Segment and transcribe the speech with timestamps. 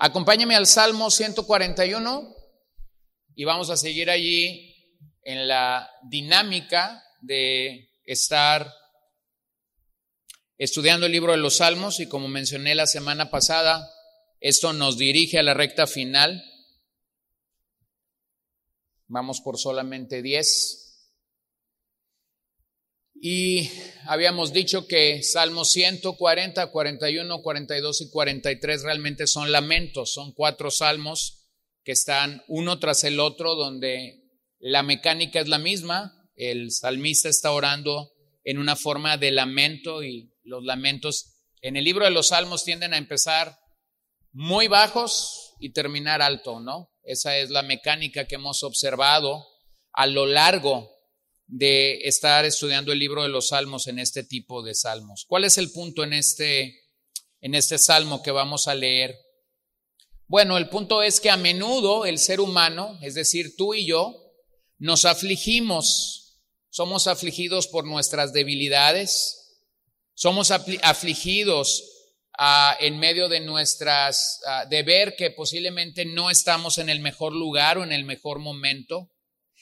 [0.00, 2.32] Acompáñame al Salmo 141
[3.34, 4.76] y vamos a seguir allí
[5.22, 8.72] en la dinámica de estar
[10.56, 13.90] estudiando el libro de los Salmos y como mencioné la semana pasada,
[14.38, 16.44] esto nos dirige a la recta final.
[19.08, 20.87] Vamos por solamente 10.
[23.20, 23.68] Y
[24.06, 31.48] habíamos dicho que Salmos 140, 41, 42 y 43 realmente son lamentos, son cuatro salmos
[31.82, 34.22] que están uno tras el otro donde
[34.60, 38.12] la mecánica es la misma, el salmista está orando
[38.44, 42.94] en una forma de lamento y los lamentos en el libro de los salmos tienden
[42.94, 43.58] a empezar
[44.32, 46.90] muy bajos y terminar alto, ¿no?
[47.02, 49.44] Esa es la mecánica que hemos observado
[49.92, 50.97] a lo largo
[51.48, 55.24] de estar estudiando el libro de los salmos en este tipo de salmos.
[55.26, 56.84] ¿Cuál es el punto en este,
[57.40, 59.16] en este salmo que vamos a leer?
[60.26, 64.14] Bueno, el punto es que a menudo el ser humano, es decir, tú y yo,
[64.76, 66.38] nos afligimos,
[66.68, 69.62] somos afligidos por nuestras debilidades,
[70.12, 71.82] somos afligidos
[72.38, 77.32] ah, en medio de nuestras, ah, de ver que posiblemente no estamos en el mejor
[77.32, 79.10] lugar o en el mejor momento.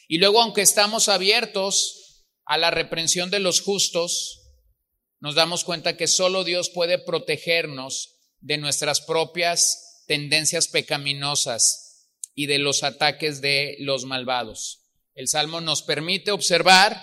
[0.08, 4.42] Y luego, aunque estamos abiertos a la reprensión de los justos,
[5.20, 12.58] nos damos cuenta que solo Dios puede protegernos de nuestras propias tendencias pecaminosas y de
[12.58, 14.82] los ataques de los malvados.
[15.14, 17.02] El Salmo nos permite observar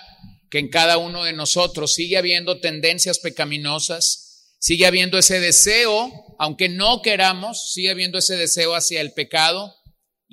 [0.50, 6.70] que en cada uno de nosotros sigue habiendo tendencias pecaminosas, sigue habiendo ese deseo, aunque
[6.70, 9.76] no queramos, sigue habiendo ese deseo hacia el pecado,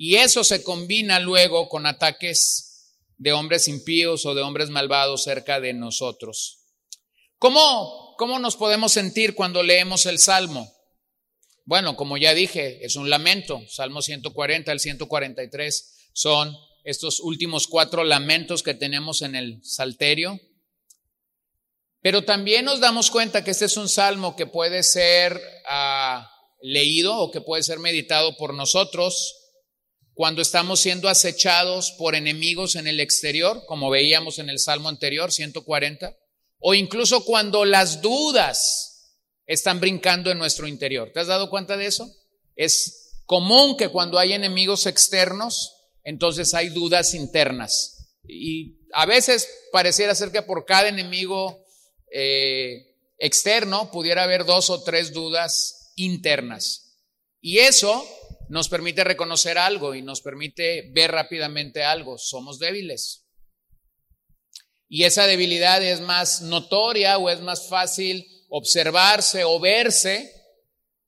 [0.03, 5.59] y eso se combina luego con ataques de hombres impíos o de hombres malvados cerca
[5.59, 6.63] de nosotros.
[7.37, 10.73] ¿Cómo, cómo nos podemos sentir cuando leemos el Salmo?
[11.65, 13.61] Bueno, como ya dije, es un lamento.
[13.69, 20.41] Salmo 140 al 143 son estos últimos cuatro lamentos que tenemos en el Salterio.
[22.01, 25.39] Pero también nos damos cuenta que este es un salmo que puede ser
[25.69, 26.27] ah,
[26.59, 29.37] leído o que puede ser meditado por nosotros
[30.21, 35.31] cuando estamos siendo acechados por enemigos en el exterior, como veíamos en el Salmo anterior,
[35.31, 36.15] 140,
[36.59, 39.17] o incluso cuando las dudas
[39.47, 41.09] están brincando en nuestro interior.
[41.11, 42.07] ¿Te has dado cuenta de eso?
[42.55, 45.73] Es común que cuando hay enemigos externos,
[46.03, 48.13] entonces hay dudas internas.
[48.23, 51.65] Y a veces pareciera ser que por cada enemigo
[52.13, 56.99] eh, externo pudiera haber dos o tres dudas internas.
[57.41, 58.05] Y eso
[58.51, 62.17] nos permite reconocer algo y nos permite ver rápidamente algo.
[62.17, 63.25] Somos débiles.
[64.89, 70.29] Y esa debilidad es más notoria o es más fácil observarse o verse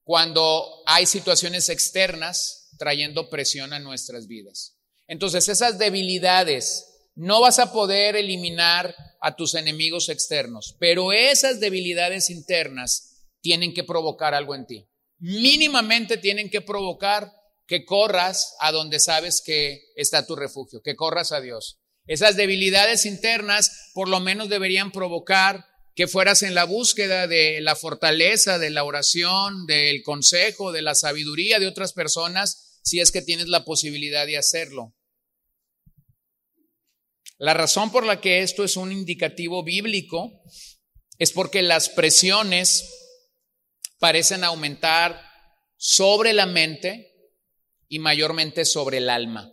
[0.06, 4.78] cuando hay situaciones externas trayendo presión a nuestras vidas.
[5.08, 12.30] Entonces esas debilidades no vas a poder eliminar a tus enemigos externos, pero esas debilidades
[12.30, 14.88] internas tienen que provocar algo en ti
[15.24, 17.32] mínimamente tienen que provocar
[17.66, 21.80] que corras a donde sabes que está tu refugio, que corras a Dios.
[22.08, 27.78] Esas debilidades internas por lo menos deberían provocar que fueras en la búsqueda de la
[27.78, 33.22] fortaleza, de la oración, del consejo, de la sabiduría de otras personas, si es que
[33.22, 34.94] tienes la posibilidad de hacerlo.
[37.38, 40.42] La razón por la que esto es un indicativo bíblico
[41.18, 43.03] es porque las presiones
[44.04, 45.18] parecen aumentar
[45.78, 47.10] sobre la mente
[47.88, 49.50] y mayormente sobre el alma.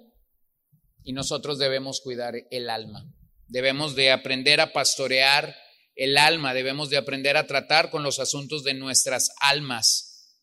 [1.05, 3.05] Y nosotros debemos cuidar el alma.
[3.47, 5.57] Debemos de aprender a pastorear
[5.95, 10.35] el alma, debemos de aprender a tratar con los asuntos de nuestras almas.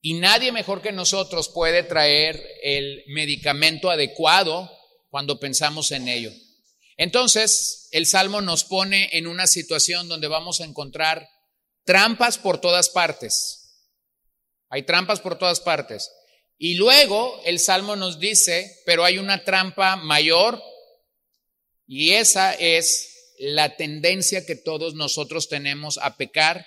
[0.00, 4.68] Y nadie mejor que nosotros puede traer el medicamento adecuado
[5.10, 6.32] cuando pensamos en ello.
[6.96, 11.28] Entonces, el Salmo nos pone en una situación donde vamos a encontrar
[11.84, 13.62] Trampas por todas partes.
[14.68, 16.10] Hay trampas por todas partes.
[16.56, 20.62] Y luego el Salmo nos dice, pero hay una trampa mayor
[21.86, 26.64] y esa es la tendencia que todos nosotros tenemos a pecar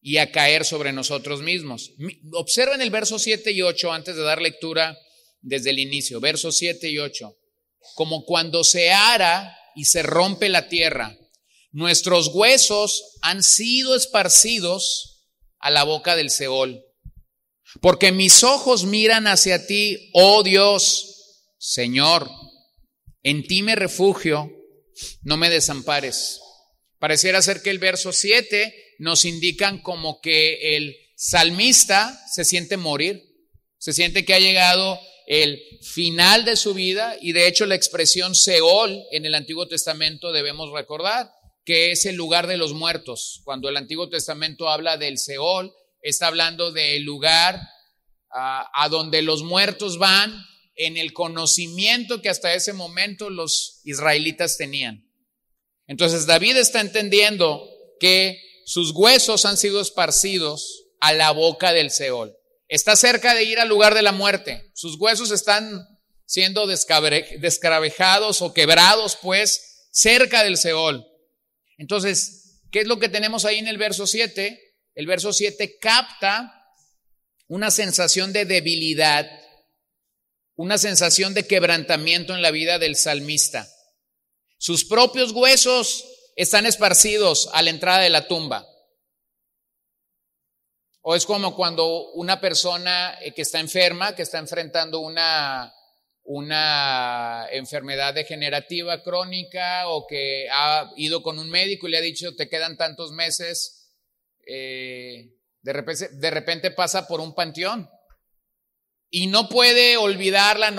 [0.00, 1.92] y a caer sobre nosotros mismos.
[2.32, 4.96] Observen el verso 7 y 8 antes de dar lectura
[5.40, 6.20] desde el inicio.
[6.20, 7.36] Versos 7 y 8.
[7.94, 11.18] Como cuando se ara y se rompe la tierra
[11.72, 15.26] Nuestros huesos han sido esparcidos
[15.58, 16.84] a la boca del Seol.
[17.80, 22.28] Porque mis ojos miran hacia ti, oh Dios, Señor.
[23.22, 24.50] En ti me refugio,
[25.22, 26.40] no me desampares.
[26.98, 33.22] Pareciera ser que el verso 7 nos indican como que el salmista se siente morir,
[33.78, 38.34] se siente que ha llegado el final de su vida y de hecho la expresión
[38.34, 41.32] Seol en el Antiguo Testamento debemos recordar
[41.64, 43.40] que es el lugar de los muertos.
[43.44, 47.60] Cuando el Antiguo Testamento habla del Seol, está hablando del lugar
[48.30, 50.44] a, a donde los muertos van
[50.74, 55.08] en el conocimiento que hasta ese momento los israelitas tenían.
[55.86, 57.68] Entonces David está entendiendo
[58.00, 62.36] que sus huesos han sido esparcidos a la boca del Seol.
[62.68, 64.70] Está cerca de ir al lugar de la muerte.
[64.74, 65.86] Sus huesos están
[66.24, 71.06] siendo descravejados o quebrados, pues, cerca del Seol.
[71.82, 74.76] Entonces, ¿qué es lo que tenemos ahí en el verso 7?
[74.94, 76.64] El verso 7 capta
[77.48, 79.28] una sensación de debilidad,
[80.54, 83.68] una sensación de quebrantamiento en la vida del salmista.
[84.58, 86.04] Sus propios huesos
[86.36, 88.64] están esparcidos a la entrada de la tumba.
[91.00, 95.74] O es como cuando una persona eh, que está enferma, que está enfrentando una,
[96.24, 102.36] una enfermedad degenerativa crónica o que ha ido con un médico y le ha dicho
[102.36, 103.92] te quedan tantos meses,
[104.46, 107.88] eh, de, repente, de repente pasa por un panteón
[109.10, 110.72] y no puede olvidarla,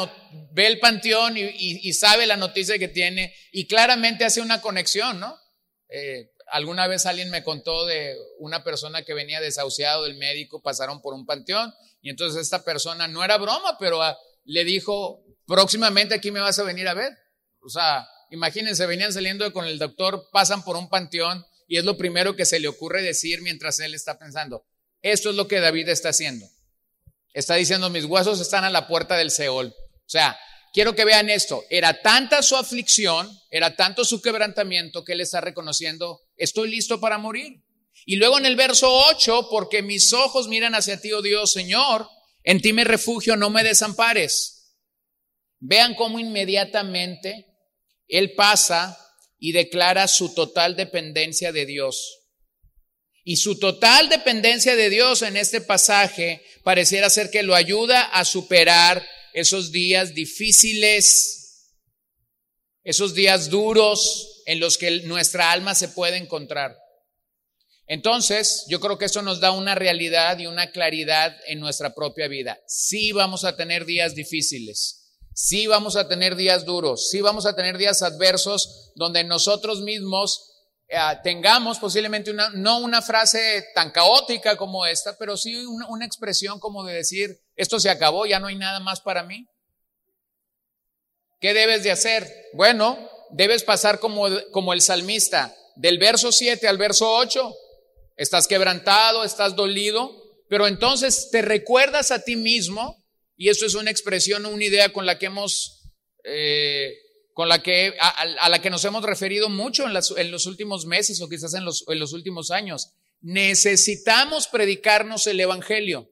[0.51, 5.37] ve el panteón y, sabe la noticia que tiene y claramente hace una conexión, ¿no?
[5.89, 10.99] Eh, alguna vez alguien me contó de una persona que venía desahuciado del médico, pasaron
[11.01, 16.15] por un panteón y entonces esta persona, no era broma, pero ah, le dijo, próximamente
[16.15, 17.11] aquí me vas a venir a ver.
[17.61, 21.97] O sea, imagínense, venían saliendo con el doctor, pasan por un panteón y es lo
[21.97, 24.65] primero que se le ocurre decir mientras él está pensando.
[25.01, 26.47] Esto es lo que David está haciendo.
[27.33, 29.67] Está diciendo, mis huesos están a la puerta del Seol.
[29.67, 30.37] O sea,
[30.71, 31.63] quiero que vean esto.
[31.69, 37.17] Era tanta su aflicción, era tanto su quebrantamiento que él está reconociendo, estoy listo para
[37.17, 37.63] morir.
[38.05, 42.07] Y luego en el verso 8, porque mis ojos miran hacia ti, oh Dios, Señor,
[42.43, 44.52] en ti me refugio, no me desampares.
[45.65, 47.45] Vean cómo inmediatamente
[48.09, 48.97] él pasa
[49.39, 52.19] y declara su total dependencia de Dios.
[53.23, 58.25] Y su total dependencia de Dios en este pasaje pareciera ser que lo ayuda a
[58.25, 61.71] superar esos días difíciles,
[62.83, 66.75] esos días duros en los que nuestra alma se puede encontrar.
[67.87, 72.27] Entonces, yo creo que eso nos da una realidad y una claridad en nuestra propia
[72.27, 72.59] vida.
[72.67, 75.02] Sí vamos a tener días difíciles,
[75.33, 80.53] sí vamos a tener días duros, sí vamos a tener días adversos donde nosotros mismos
[80.87, 86.59] eh, tengamos posiblemente una, no una frase tan caótica como esta, pero sí una, expresión
[86.59, 89.47] como de decir, esto se acabó, ya no hay nada más para mí.
[91.39, 92.31] ¿Qué debes de hacer?
[92.53, 92.97] Bueno,
[93.31, 97.53] debes pasar como, como el salmista, del verso 7 al verso 8.
[98.15, 100.11] Estás quebrantado, estás dolido,
[100.47, 103.02] pero entonces te recuerdas a ti mismo,
[103.43, 105.81] y eso es una expresión, una idea con la que hemos
[106.23, 106.93] eh,
[107.33, 111.27] con la que, a, la que nos hemos referido mucho en, los últimos meses o
[111.27, 112.93] quizás en los, en los últimos años.
[113.19, 116.09] Necesitamos predicarnos el Evangelio.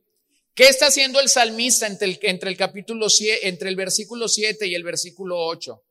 [0.56, 3.08] ¿Qué está haciendo el salmista entre el, capítulo
[3.44, 5.82] entre el versículo 7 y el versículo 8?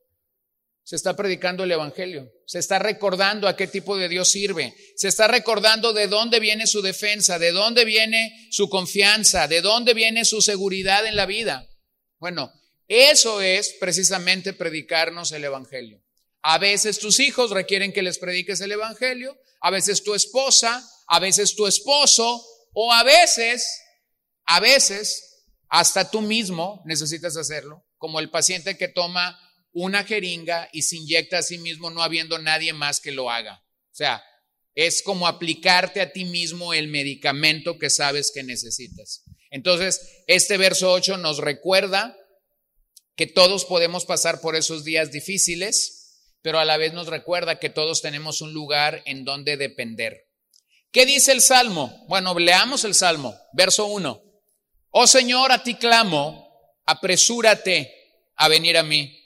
[0.83, 2.31] Se está predicando el Evangelio.
[2.45, 4.75] Se está recordando a qué tipo de Dios sirve.
[4.95, 9.93] Se está recordando de dónde viene su defensa, de dónde viene su confianza, de dónde
[9.93, 11.67] viene su seguridad en la vida.
[12.19, 12.51] Bueno,
[12.87, 16.03] eso es precisamente predicarnos el Evangelio.
[16.41, 21.19] A veces tus hijos requieren que les prediques el Evangelio, a veces tu esposa, a
[21.19, 23.81] veces tu esposo, o a veces,
[24.45, 29.37] a veces, hasta tú mismo necesitas hacerlo, como el paciente que toma
[29.73, 33.63] una jeringa y se inyecta a sí mismo no habiendo nadie más que lo haga.
[33.91, 34.23] O sea,
[34.75, 39.23] es como aplicarte a ti mismo el medicamento que sabes que necesitas.
[39.49, 42.17] Entonces, este verso 8 nos recuerda
[43.15, 47.69] que todos podemos pasar por esos días difíciles, pero a la vez nos recuerda que
[47.69, 50.25] todos tenemos un lugar en donde depender.
[50.91, 52.05] ¿Qué dice el Salmo?
[52.07, 54.23] Bueno, leamos el Salmo, verso 1.
[54.91, 56.49] Oh Señor, a ti clamo,
[56.85, 57.93] apresúrate
[58.35, 59.20] a venir a mí.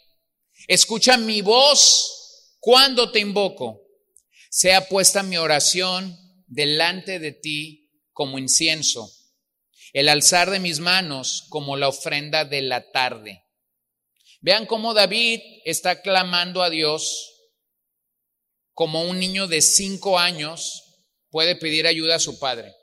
[0.67, 3.81] Escucha mi voz cuando te invoco.
[4.49, 6.17] Sea puesta mi oración
[6.47, 9.11] delante de ti como incienso,
[9.91, 13.43] el alzar de mis manos como la ofrenda de la tarde.
[14.39, 17.33] Vean cómo David está clamando a Dios
[18.73, 20.83] como un niño de cinco años
[21.29, 22.73] puede pedir ayuda a su padre.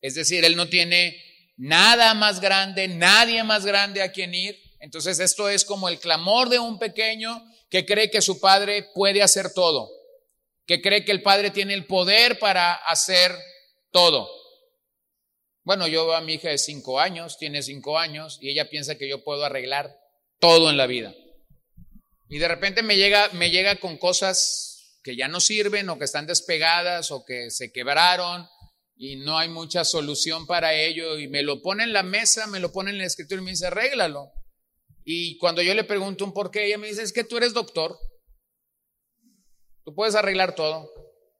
[0.00, 1.16] Es decir, él no tiene
[1.56, 4.60] nada más grande, nadie más grande a quien ir.
[4.80, 9.22] Entonces esto es como el clamor de un pequeño que cree que su padre puede
[9.22, 9.90] hacer todo,
[10.66, 13.36] que cree que el padre tiene el poder para hacer
[13.92, 14.28] todo.
[15.62, 18.96] Bueno, yo veo a mi hija de cinco años, tiene cinco años, y ella piensa
[18.96, 19.94] que yo puedo arreglar
[20.40, 21.14] todo en la vida.
[22.28, 26.04] Y de repente me llega, me llega con cosas que ya no sirven o que
[26.04, 28.48] están despegadas o que se quebraron
[28.96, 32.60] y no hay mucha solución para ello y me lo pone en la mesa, me
[32.60, 34.30] lo pone en la escritura y me dice, arréglalo.
[35.04, 37.52] Y cuando yo le pregunto un por qué, ella me dice, es que tú eres
[37.52, 37.98] doctor,
[39.84, 40.90] tú puedes arreglar todo.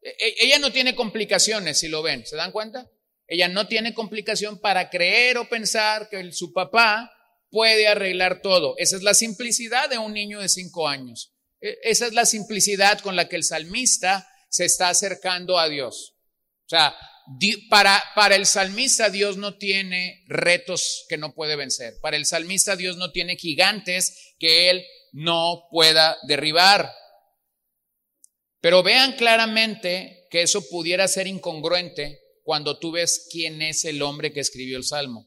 [0.03, 2.91] E, e, ella no tiene complicaciones, si lo ven, ¿se dan cuenta?
[3.27, 7.13] Ella no tiene complicación para creer o pensar que su papá
[7.51, 8.75] puede arreglar todo.
[8.79, 11.33] Esa es la simplicidad de un niño de cinco años.
[11.61, 16.17] E, esa es la simplicidad con la que el salmista se está acercando a Dios.
[16.65, 16.95] O sea,
[17.69, 21.95] para, el salmista Dios no tiene retos que no puede vencer.
[22.01, 26.93] Para el salmista Dios no tiene gigantes que él no pueda derribar.
[28.61, 34.33] Pero vean claramente que eso pudiera ser incongruente cuando tú ves quién es el hombre
[34.33, 35.27] que escribió el Salmo.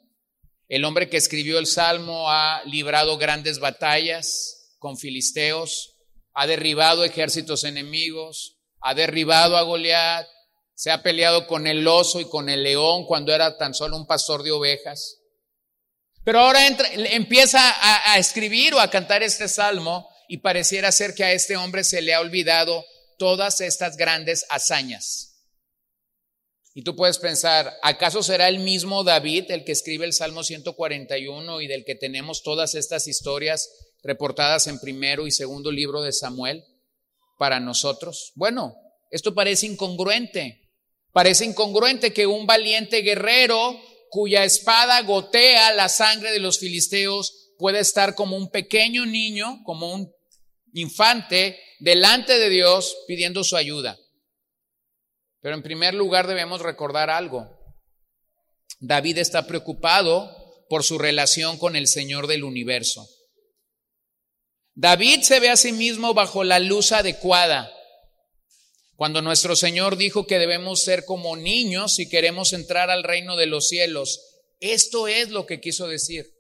[0.68, 5.98] El hombre que escribió el Salmo ha librado grandes batallas con filisteos,
[6.34, 10.28] ha derribado ejércitos enemigos, ha derribado a Goliat,
[10.84, 14.06] se ha peleado con el oso y con el león cuando era tan solo un
[14.06, 15.22] pastor de ovejas.
[16.26, 21.24] Pero ahora empieza a, a escribir o a cantar este salmo y pareciera ser que
[21.24, 22.84] a este hombre se le ha olvidado
[23.18, 25.46] todas estas grandes hazañas.
[26.74, 31.62] Y tú puedes pensar, ¿acaso será el mismo David el que escribe el Salmo 141
[31.62, 33.70] y del que tenemos todas estas historias
[34.04, 36.66] reportadas en primero y segundo libro de Samuel
[37.38, 38.34] para nosotros?
[38.36, 38.76] Bueno,
[39.12, 40.63] esto parece incongruente.
[41.14, 43.80] Parece incongruente que un valiente guerrero
[44.10, 49.94] cuya espada gotea la sangre de los filisteos pueda estar como un pequeño niño, como
[49.94, 50.12] un
[50.74, 53.98] infante, delante de Dios pidiendo su ayuda.
[55.40, 57.48] Pero en primer lugar debemos recordar algo.
[58.80, 63.08] David está preocupado por su relación con el Señor del universo.
[64.74, 67.72] David se ve a sí mismo bajo la luz adecuada.
[68.96, 73.48] Cuando nuestro Señor dijo que debemos ser como niños si queremos entrar al reino de
[73.48, 74.22] los cielos,
[74.60, 76.32] esto es lo que quiso decir.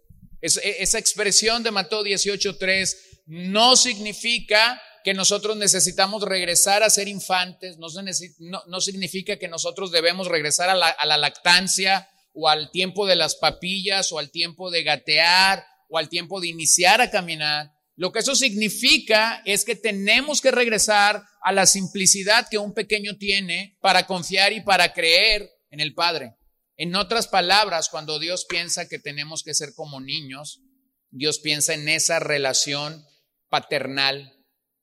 [0.41, 2.95] esa expresión de Mateo 18.3
[3.25, 10.69] no significa que nosotros necesitamos regresar a ser infantes, no, significa que nosotros debemos regresar
[10.69, 15.97] a la lactancia o al tiempo de las papillas o al tiempo de gatear o
[15.97, 17.72] al tiempo de iniciar a caminar.
[17.95, 23.17] Lo que eso significa es que tenemos que regresar a la simplicidad que un pequeño
[23.17, 26.35] tiene para confiar y para creer en el Padre.
[26.75, 30.61] En otras palabras, cuando Dios piensa que tenemos que ser como niños,
[31.11, 33.05] Dios piensa en esa relación
[33.49, 34.33] paternal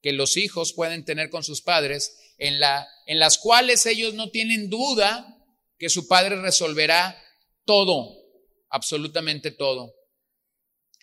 [0.00, 4.30] que los hijos pueden tener con sus padres, en, la, en las cuales ellos no
[4.30, 5.36] tienen duda
[5.78, 7.20] que su padre resolverá
[7.64, 8.14] todo,
[8.68, 9.92] absolutamente todo.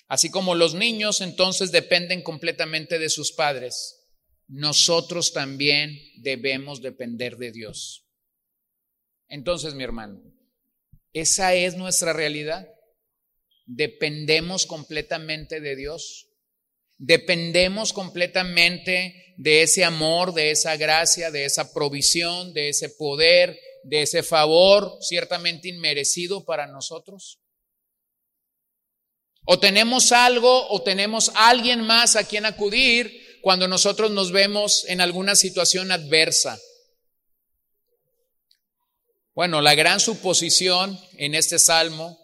[0.07, 4.07] Así como los niños entonces dependen completamente de sus padres,
[4.47, 8.05] nosotros también debemos depender de Dios.
[9.27, 10.21] Entonces, mi hermano,
[11.11, 12.67] esa es nuestra realidad.
[13.65, 16.29] Dependemos completamente de Dios.
[16.97, 24.03] Dependemos completamente de ese amor, de esa gracia, de esa provisión, de ese poder, de
[24.03, 27.39] ese favor ciertamente inmerecido para nosotros.
[29.49, 34.99] O tenemos algo o tenemos alguien más a quien acudir cuando nosotros nos vemos en
[34.99, 36.59] alguna situación adversa.
[39.33, 42.19] Bueno, la gran suposición en este salmo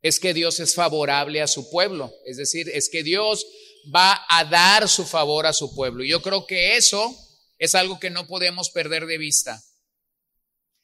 [0.00, 3.46] es que Dios es favorable a su pueblo, es decir, es que Dios
[3.94, 6.04] va a dar su favor a su pueblo.
[6.04, 7.14] Y yo creo que eso
[7.58, 9.62] es algo que no podemos perder de vista.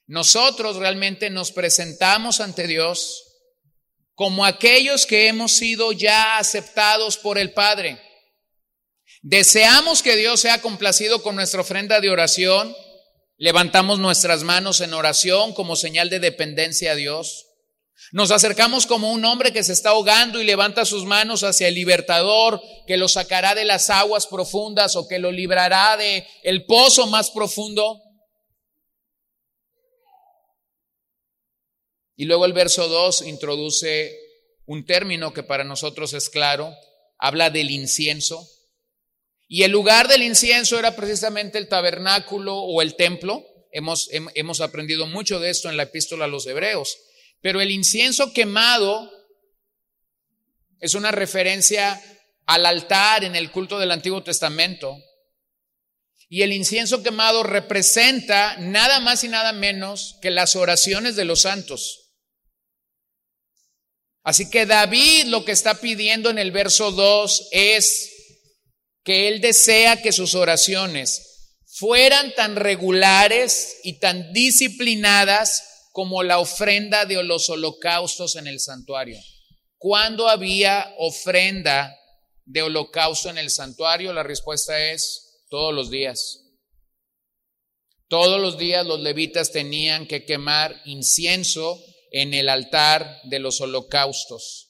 [0.06, 3.31] Nosotros realmente nos presentamos ante Dios
[4.14, 8.00] como aquellos que hemos sido ya aceptados por el Padre.
[9.23, 12.75] Deseamos que Dios sea complacido con nuestra ofrenda de oración.
[13.37, 17.47] Levantamos nuestras manos en oración como señal de dependencia a Dios.
[18.11, 21.75] Nos acercamos como un hombre que se está ahogando y levanta sus manos hacia el
[21.75, 27.07] libertador que lo sacará de las aguas profundas o que lo librará de el pozo
[27.07, 28.02] más profundo.
[32.22, 34.16] Y luego el verso 2 introduce
[34.66, 36.72] un término que para nosotros es claro,
[37.18, 38.48] habla del incienso.
[39.48, 43.44] Y el lugar del incienso era precisamente el tabernáculo o el templo.
[43.72, 46.96] Hemos, hemos aprendido mucho de esto en la epístola a los hebreos.
[47.40, 49.10] Pero el incienso quemado
[50.78, 52.00] es una referencia
[52.46, 54.96] al altar en el culto del Antiguo Testamento.
[56.28, 61.40] Y el incienso quemado representa nada más y nada menos que las oraciones de los
[61.40, 62.01] santos.
[64.22, 68.10] Así que David lo que está pidiendo en el verso 2 es
[69.04, 71.32] que él desea que sus oraciones
[71.66, 79.18] fueran tan regulares y tan disciplinadas como la ofrenda de los holocaustos en el santuario.
[79.78, 81.98] ¿Cuándo había ofrenda
[82.44, 84.12] de holocausto en el santuario?
[84.12, 86.38] La respuesta es todos los días.
[88.08, 91.82] Todos los días los levitas tenían que quemar incienso
[92.12, 94.69] en el altar de los holocaustos.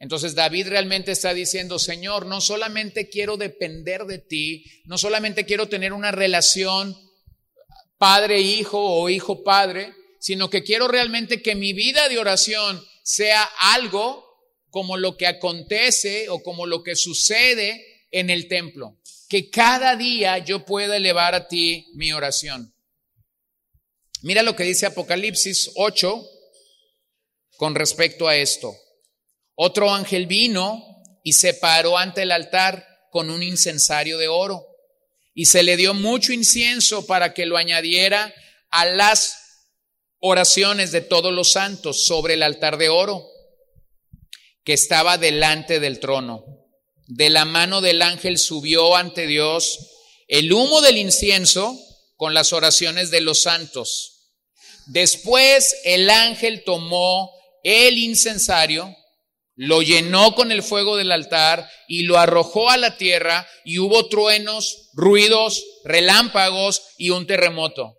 [0.00, 5.68] Entonces David realmente está diciendo, Señor, no solamente quiero depender de ti, no solamente quiero
[5.68, 6.96] tener una relación
[7.98, 14.24] padre-hijo o hijo-padre, sino que quiero realmente que mi vida de oración sea algo
[14.70, 18.98] como lo que acontece o como lo que sucede en el templo.
[19.28, 22.74] Que cada día yo pueda elevar a ti mi oración.
[24.22, 26.28] Mira lo que dice Apocalipsis 8
[27.56, 28.72] con respecto a esto.
[29.54, 30.80] Otro ángel vino
[31.24, 34.64] y se paró ante el altar con un incensario de oro
[35.34, 38.32] y se le dio mucho incienso para que lo añadiera
[38.70, 39.36] a las
[40.18, 43.26] oraciones de todos los santos sobre el altar de oro
[44.64, 46.44] que estaba delante del trono.
[47.08, 49.90] De la mano del ángel subió ante Dios
[50.28, 51.76] el humo del incienso
[52.16, 54.11] con las oraciones de los santos.
[54.86, 57.30] Después el ángel tomó
[57.64, 58.96] el incensario
[59.54, 64.08] lo llenó con el fuego del altar y lo arrojó a la tierra y hubo
[64.08, 67.98] truenos, ruidos, relámpagos y un terremoto.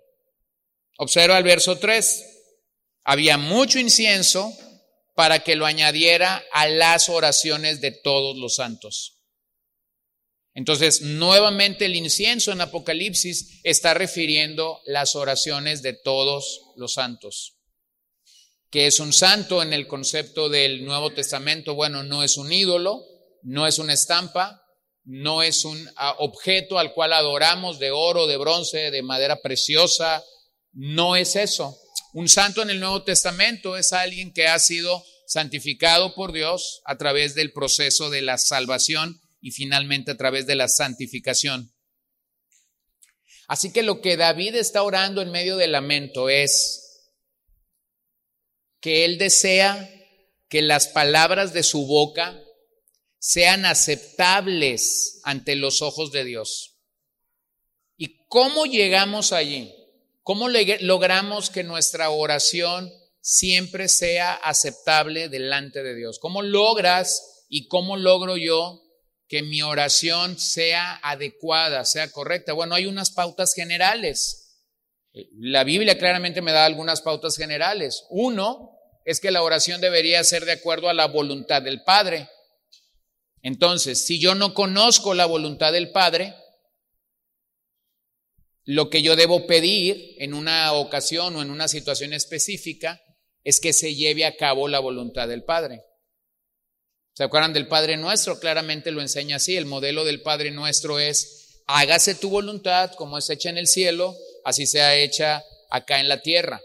[0.98, 2.26] Observa el verso 3.
[3.04, 4.52] Había mucho incienso
[5.16, 9.23] para que lo añadiera a las oraciones de todos los santos.
[10.56, 17.54] Entonces, nuevamente el incienso en Apocalipsis está refiriendo las oraciones de todos los santos
[18.74, 23.06] que es un santo en el concepto del Nuevo Testamento, bueno, no es un ídolo,
[23.44, 24.64] no es una estampa,
[25.04, 30.24] no es un ah, objeto al cual adoramos de oro, de bronce, de madera preciosa,
[30.72, 31.78] no es eso.
[32.14, 36.98] Un santo en el Nuevo Testamento es alguien que ha sido santificado por Dios a
[36.98, 41.76] través del proceso de la salvación y finalmente a través de la santificación.
[43.50, 47.12] Así que lo que David está orando en medio del lamento es,
[48.80, 49.90] que Él desea
[50.48, 52.42] que las palabras de su boca
[53.20, 56.78] sean aceptables ante los ojos de Dios.
[57.98, 59.74] ¿Y cómo llegamos allí?
[60.22, 66.18] ¿Cómo logramos que nuestra oración siempre sea aceptable delante de Dios?
[66.20, 68.83] ¿Cómo logras y cómo logro yo
[69.34, 72.54] que mi oración sea adecuada, sea correcta?
[72.54, 74.60] Bueno, hay unas pautas generales.
[75.40, 78.06] La Biblia claramente me da algunas pautas generales.
[78.12, 82.30] Uno, es que la oración debería ser de acuerdo a la voluntad del Padre.
[83.42, 86.36] Entonces, si yo no conozco la voluntad del Padre,
[88.66, 93.02] lo que yo debo pedir en una ocasión o en una situación específica
[93.44, 95.82] es que se lleve a cabo la voluntad del Padre.
[97.16, 98.40] ¿Se acuerdan del Padre Nuestro?
[98.40, 99.56] Claramente lo enseña así.
[99.56, 104.16] El modelo del Padre Nuestro es, hágase tu voluntad como es hecha en el cielo,
[104.44, 106.60] así sea hecha acá en la tierra.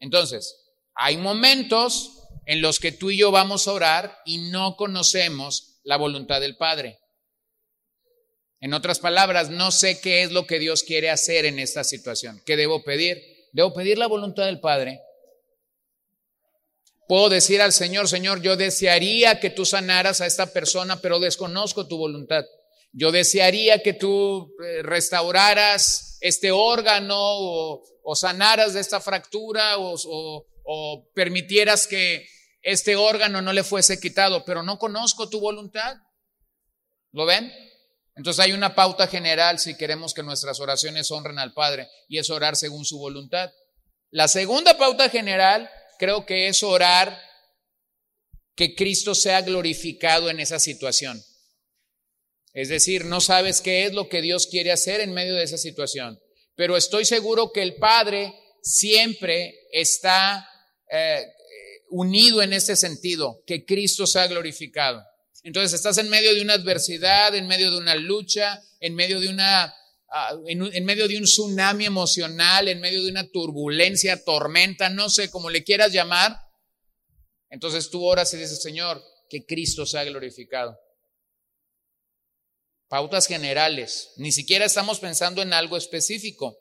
[0.00, 0.56] Entonces,
[0.94, 5.96] hay momentos en los que tú y yo vamos a orar y no conocemos la
[5.96, 6.98] voluntad del Padre.
[8.60, 12.42] En otras palabras, no sé qué es lo que Dios quiere hacer en esta situación.
[12.44, 13.22] ¿Qué debo pedir?
[13.52, 15.00] Debo pedir la voluntad del Padre.
[17.12, 21.86] Puedo decir al Señor, Señor, yo desearía que tú sanaras a esta persona, pero desconozco
[21.86, 22.42] tu voluntad.
[22.90, 29.94] Yo desearía que tú eh, restauraras este órgano o, sanaras de esta fractura o,
[30.64, 32.26] o permitieras que
[32.62, 35.94] este órgano no le fuese quitado, pero no conozco tu voluntad.
[37.10, 37.52] ¿Lo ven?
[38.16, 42.30] Entonces hay una pauta general si queremos que nuestras oraciones honren al Padre y es
[42.30, 43.50] orar según su voluntad.
[44.08, 45.68] La segunda pauta general
[46.02, 47.16] creo que es orar
[48.56, 51.22] que Cristo sea glorificado en esa situación.
[52.52, 55.58] Es decir, no sabes qué es lo que Dios quiere hacer en medio de esa
[55.58, 56.20] situación,
[56.56, 60.44] pero estoy seguro que el Padre siempre está
[60.90, 61.24] eh,
[61.90, 65.04] unido en este sentido, que Cristo sea glorificado.
[65.44, 69.28] Entonces estás en medio de una adversidad, en medio de una lucha, en medio de
[69.28, 69.72] una
[70.12, 75.30] ah, en, medio de un tsunami emocional, en medio de una turbulencia, tormenta, no sé
[75.30, 76.36] cómo le quieras llamar.
[77.50, 80.78] Entonces tú oras y dices, Señor, que Cristo sea glorificado.
[82.88, 84.12] Pautas generales.
[84.16, 86.56] Ni siquiera estamos pensando en algo específico.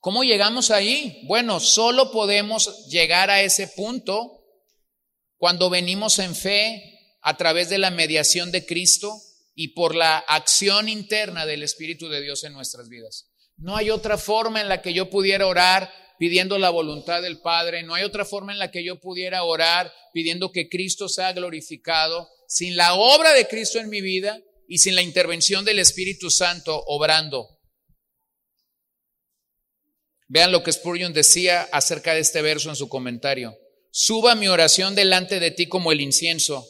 [0.00, 1.22] ¿Cómo llegamos ahí?
[1.26, 4.44] Bueno, solo podemos llegar a ese punto
[5.36, 9.20] cuando venimos en fe a través de la mediación de Cristo
[9.56, 13.32] y por la acción interna del Espíritu de Dios en nuestras vidas.
[13.56, 17.82] No hay otra forma en la que yo pudiera orar pidiendo la voluntad del Padre,
[17.82, 22.28] no hay otra forma en la que yo pudiera orar pidiendo que Cristo sea glorificado
[22.46, 26.84] sin la obra de Cristo en mi vida y sin la intervención del Espíritu Santo
[26.86, 27.48] obrando.
[30.28, 33.56] Vean lo que Spurgeon decía acerca de este verso en su comentario.
[33.90, 36.66] Suba mi oración delante de ti como el incienso.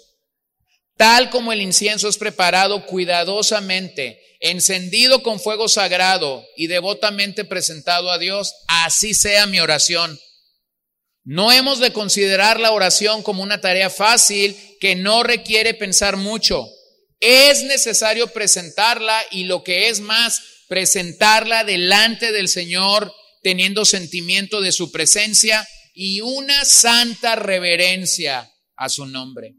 [0.96, 8.18] Tal como el incienso es preparado cuidadosamente, encendido con fuego sagrado y devotamente presentado a
[8.18, 10.18] Dios, así sea mi oración.
[11.22, 16.66] No hemos de considerar la oración como una tarea fácil que no requiere pensar mucho.
[17.20, 24.72] Es necesario presentarla y lo que es más, presentarla delante del Señor teniendo sentimiento de
[24.72, 29.55] su presencia y una santa reverencia a su nombre.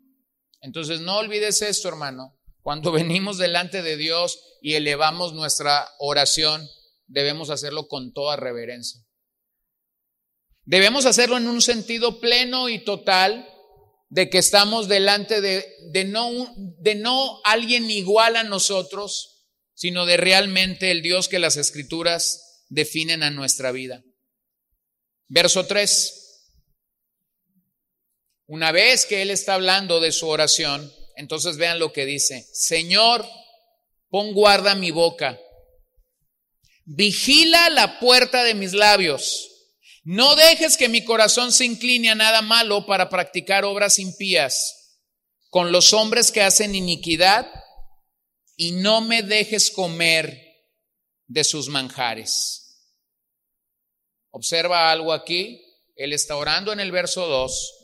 [0.67, 2.37] Entonces no olvides esto, hermano.
[2.61, 6.67] Cuando venimos delante de Dios y elevamos nuestra oración,
[7.07, 9.01] debemos hacerlo con toda reverencia.
[10.65, 13.47] Debemos hacerlo en un sentido pleno y total
[14.09, 20.91] de que estamos delante de, no, de no alguien igual a nosotros, sino de realmente
[20.91, 24.03] el Dios que las escrituras definen a nuestra vida.
[25.29, 26.26] Verso 3.
[28.47, 32.47] Una vez que él está hablando de su oración, entonces vean lo que dice.
[32.53, 33.27] Señor,
[34.09, 35.37] pon guarda mi boca.
[36.85, 39.49] Vigila la puerta de mis labios.
[40.03, 45.01] No dejes que mi corazón se incline a nada malo para practicar obras impías
[45.49, 47.51] con los hombres que hacen iniquidad
[48.55, 50.41] y no me dejes comer
[51.25, 52.63] de sus manjares.
[54.31, 55.61] Observa algo aquí.
[55.97, 57.76] Él está orando en el verso 2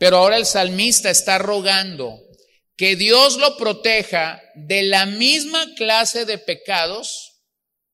[0.00, 2.26] pero ahora el salmista está rogando
[2.74, 7.42] que Dios lo proteja de la misma clase de pecados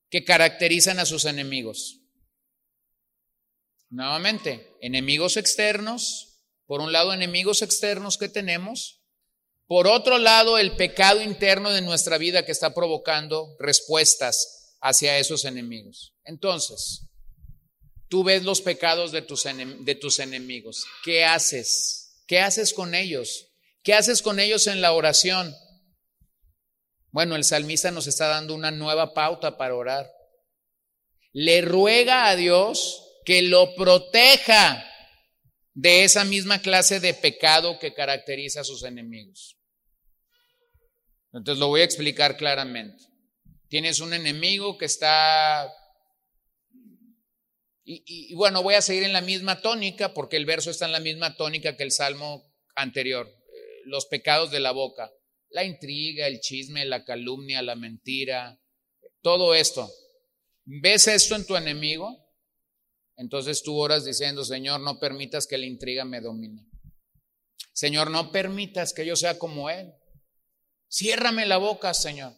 [0.08, 2.02] que caracterizan a sus enemigos.
[3.88, 9.02] Nuevamente, enemigos externos, por un lado enemigos externos que tenemos,
[9.66, 15.44] por otro lado el pecado interno de nuestra vida que está provocando respuestas hacia esos
[15.44, 16.14] enemigos.
[16.22, 17.05] Entonces,
[18.16, 20.86] Tú ves los pecados de tus, de tus enemigos.
[21.04, 22.22] ¿Qué haces?
[22.26, 23.48] ¿Qué haces con ellos?
[23.82, 25.54] ¿Qué haces con ellos en la oración?
[27.10, 30.10] Bueno, el salmista nos está dando una nueva pauta para orar.
[31.34, 34.90] Le ruega a Dios que lo proteja
[35.74, 39.58] de esa misma clase de pecado que caracteriza a sus enemigos.
[41.34, 43.04] Entonces lo voy a explicar claramente.
[43.68, 45.70] Tienes un enemigo que está
[47.88, 50.98] y, bueno, voy a seguir en la misma tónica porque el verso está en la
[50.98, 53.28] misma tónica que el salmo anterior.
[53.28, 55.12] Eh, los pecados de la boca,
[55.50, 58.60] la intriga, el chisme, la calumnia, la mentira,
[59.22, 59.88] todo esto.
[60.64, 62.26] ¿Ves esto en tu enemigo?
[63.16, 66.66] Entonces tú oras diciendo, Señor, no permitas que la intriga me domine.
[67.72, 69.92] Señor, no permitas que yo sea como Él.
[70.90, 72.32] Ciérrame la boca, Señor.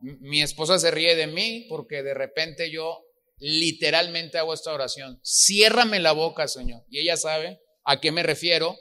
[0.00, 3.07] Mi esposa se ríe de mí porque de repente yo
[3.38, 5.20] literalmente hago esta oración.
[5.24, 6.84] Ciérrame la boca, Señor.
[6.90, 8.76] Y ella sabe a qué me refiero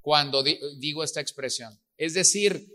[0.00, 1.78] cuando digo esta expresión.
[1.96, 2.66] Es decir,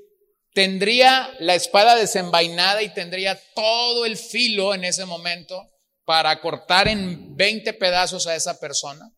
[0.53, 5.69] tendría la espada desenvainada y tendría todo el filo en ese momento
[6.05, 9.11] para cortar en 20 pedazos a esa persona.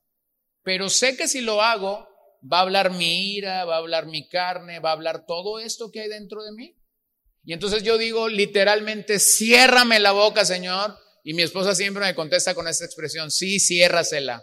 [0.63, 2.08] Pero sé que si lo hago,
[2.41, 5.91] va a hablar mi ira, va a hablar mi carne, va a hablar todo esto
[5.91, 6.76] que hay dentro de mí.
[7.43, 12.56] Y entonces yo digo literalmente, ciérrame la boca, Señor, y mi esposa siempre me contesta
[12.56, 14.42] con esta expresión, sí, ciérrasela.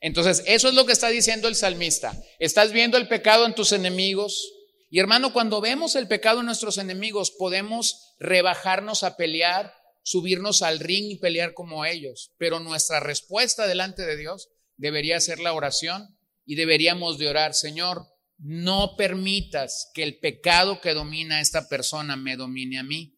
[0.00, 2.18] Entonces, eso es lo que está diciendo el salmista.
[2.38, 4.50] Estás viendo el pecado en tus enemigos.
[4.88, 10.78] Y hermano, cuando vemos el pecado en nuestros enemigos, podemos rebajarnos a pelear, subirnos al
[10.78, 12.32] ring y pelear como ellos.
[12.38, 18.06] Pero nuestra respuesta delante de Dios debería ser la oración y deberíamos de orar, Señor,
[18.38, 23.17] no permitas que el pecado que domina a esta persona me domine a mí.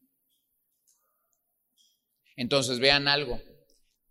[2.41, 3.39] Entonces vean algo.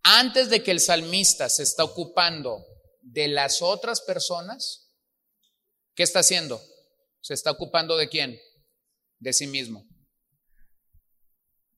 [0.04, 2.64] Antes de que el salmista se está ocupando
[3.02, 4.94] de las otras personas,
[5.96, 6.62] ¿qué está haciendo?
[7.20, 8.40] Se está ocupando de quién?
[9.18, 9.84] De sí mismo.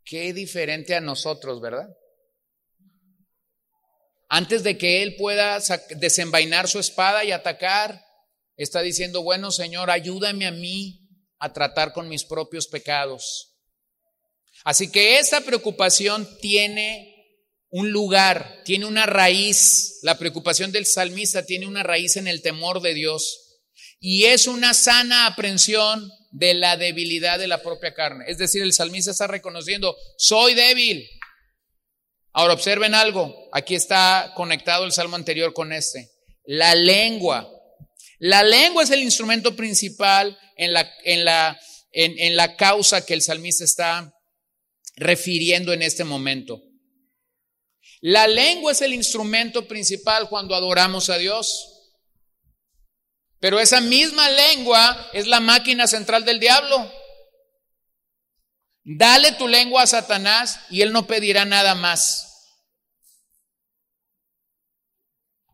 [0.04, 1.88] Qué diferente a nosotros, ¿verdad?
[4.28, 5.58] Antes de que él pueda
[5.96, 8.04] desenvainar su espada y atacar,
[8.58, 13.51] está diciendo, bueno Señor, ayúdame a mí a tratar con mis propios pecados.
[14.64, 17.12] Así que esta preocupación tiene
[17.70, 19.98] un lugar, tiene una raíz.
[20.02, 23.60] La preocupación del salmista tiene una raíz en el temor de Dios.
[23.98, 28.24] Y es una sana aprensión de la debilidad de la propia carne.
[28.28, 31.08] Es decir, el salmista está reconociendo, soy débil.
[32.32, 36.10] Ahora observen algo, aquí está conectado el salmo anterior con este.
[36.44, 37.48] La lengua.
[38.18, 41.60] La lengua es el instrumento principal en la, en la,
[41.92, 44.12] en, en la causa que el salmista está
[44.96, 46.62] refiriendo en este momento.
[48.00, 51.68] La lengua es el instrumento principal cuando adoramos a Dios.
[53.38, 56.92] Pero esa misma lengua es la máquina central del diablo.
[58.84, 62.28] Dale tu lengua a Satanás y él no pedirá nada más.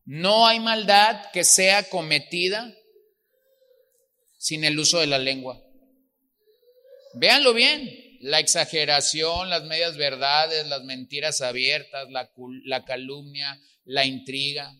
[0.05, 2.75] No hay maldad que sea cometida
[4.39, 5.63] sin el uso de la lengua.
[7.15, 14.75] Véanlo bien la exageración, las medias verdades, las mentiras abiertas, la, calumnia, la intriga.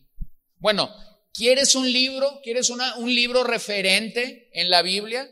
[0.57, 0.93] Bueno,
[1.33, 2.39] ¿quieres un libro?
[2.43, 5.29] ¿Quieres un libro referente en la Biblia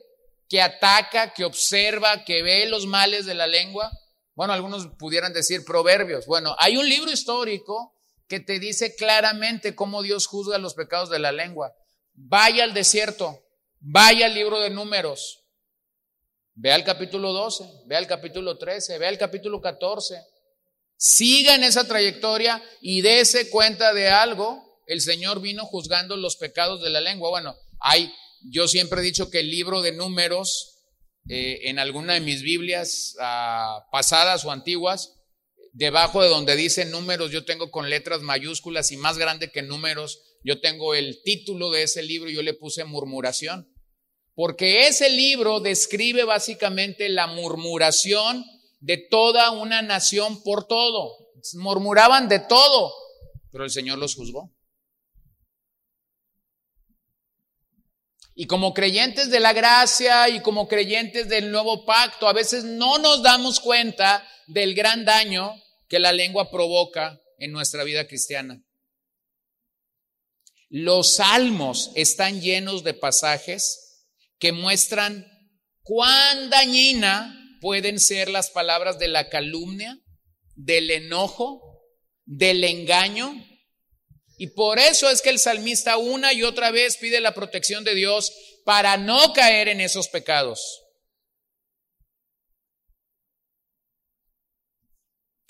[0.49, 3.91] que ataca, que observa, que ve los males de la lengua?
[4.35, 6.25] Bueno, algunos pudieran decir proverbios.
[6.25, 7.93] Bueno, hay un libro histórico
[8.27, 11.73] que te dice claramente cómo Dios juzga los pecados de la lengua.
[12.13, 13.43] Vaya al desierto,
[13.79, 15.46] vaya al libro de números,
[16.59, 20.15] Ve al capítulo 12, ve al capítulo 13, ve al capítulo 14.
[20.97, 24.81] Siga en esa trayectoria y dése cuenta de algo.
[24.87, 27.29] El Señor vino juzgando los pecados de la lengua.
[27.29, 28.11] Bueno, hay,
[28.49, 30.79] yo siempre he dicho que el libro de números,
[31.29, 35.13] eh, en alguna de mis Biblias ah, pasadas o antiguas,
[35.73, 40.23] debajo de donde dice números, yo tengo con letras mayúsculas y más grande que números,
[40.43, 43.76] yo tengo el título de ese libro, yo le puse murmuración
[44.37, 48.45] porque ese libro describe básicamente la murmuración
[48.79, 51.17] de toda una nación por todo.
[51.53, 52.93] Murmuraban de todo,
[53.51, 54.55] pero el Señor los juzgó.
[58.35, 62.99] Y como creyentes de la gracia y como creyentes del nuevo pacto, a veces no
[62.99, 65.55] nos damos cuenta del gran daño
[65.87, 68.63] que la lengua provoca en nuestra vida cristiana.
[70.69, 73.85] Los salmos están llenos de pasajes
[74.39, 75.25] que muestran
[75.81, 79.99] cuán dañina pueden ser las palabras de la calumnia,
[80.55, 81.61] del enojo,
[82.25, 83.33] del engaño.
[84.37, 87.95] Y por eso es que el salmista una y otra vez pide la protección de
[87.95, 88.31] Dios
[88.65, 90.83] para no caer en esos pecados.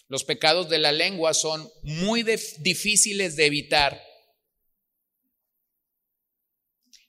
[0.08, 4.02] Los pecados de la lengua son muy difíciles de evitar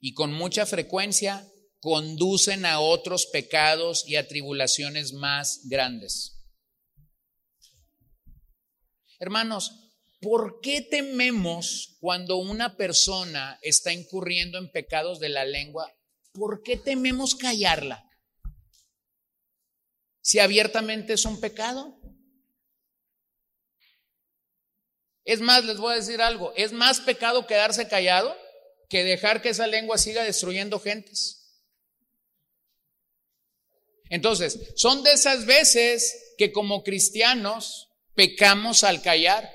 [0.01, 1.47] y con mucha frecuencia
[1.81, 6.35] conducen a otros pecados y a tribulaciones más grandes.
[9.21, 9.73] Hermanos,
[10.21, 15.93] ¿por qué tememos cuando una persona está incurriendo en pecados de la lengua?
[16.33, 18.05] ¿Por qué tememos callarla?
[20.21, 21.99] Si abiertamente es un pecado.
[25.25, 28.37] Es más, les voy a decir algo, es más pecado quedarse callado
[28.89, 31.38] que dejar que esa lengua siga destruyendo gentes.
[34.11, 39.51] Entonces, son de esas veces que como cristianos pecamos al callar.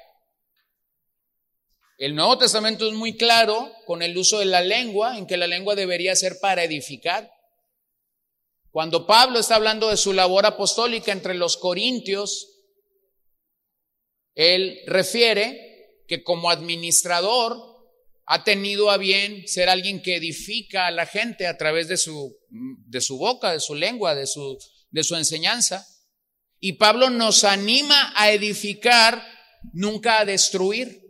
[1.98, 5.48] El Nuevo Testamento es muy claro con el uso de la lengua, en que la
[5.48, 7.32] lengua debería ser para edificar.
[8.72, 12.54] Cuando Pablo está hablando de su labor apostólica entre los corintios,
[14.36, 17.73] él refiere que como administrador
[18.26, 22.38] ha tenido a bien ser alguien que edifica a la gente a través de su,
[22.50, 24.58] de su boca, de su lengua, de su,
[24.92, 25.86] de su enseñanza.
[26.60, 29.22] Y Pablo nos anima a edificar,
[29.74, 31.02] nunca a destruir.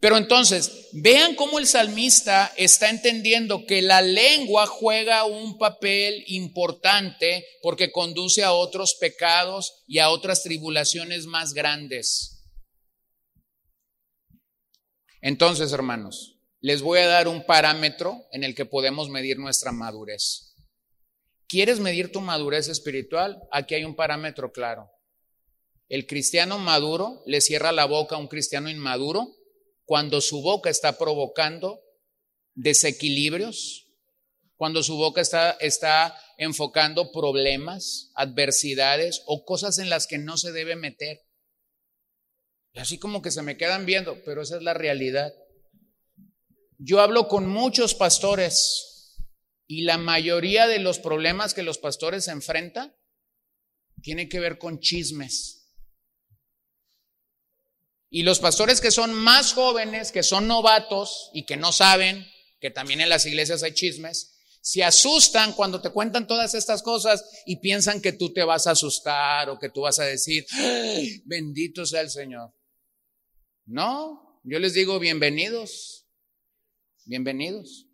[0.00, 7.46] Pero entonces, vean cómo el salmista está entendiendo que la lengua juega un papel importante
[7.62, 12.35] porque conduce a otros pecados y a otras tribulaciones más grandes.
[15.26, 20.54] Entonces, hermanos, les voy a dar un parámetro en el que podemos medir nuestra madurez.
[21.48, 23.42] ¿Quieres medir tu madurez espiritual?
[23.50, 24.88] Aquí hay un parámetro claro.
[25.88, 29.34] El cristiano maduro le cierra la boca a un cristiano inmaduro
[29.84, 31.80] cuando su boca está provocando
[32.54, 33.88] desequilibrios,
[34.54, 40.52] cuando su boca está, está enfocando problemas, adversidades o cosas en las que no se
[40.52, 41.25] debe meter.
[42.76, 45.32] Y así como que se me quedan viendo, pero esa es la realidad.
[46.78, 49.16] Yo hablo con muchos pastores
[49.66, 52.94] y la mayoría de los problemas que los pastores enfrentan
[54.02, 55.72] tienen que ver con chismes.
[58.10, 62.26] Y los pastores que son más jóvenes, que son novatos y que no saben
[62.60, 67.24] que también en las iglesias hay chismes, se asustan cuando te cuentan todas estas cosas
[67.46, 70.44] y piensan que tú te vas a asustar o que tú vas a decir,
[71.24, 72.52] bendito sea el Señor.
[73.66, 76.06] No, yo les digo bienvenidos,
[77.04, 77.88] bienvenidos.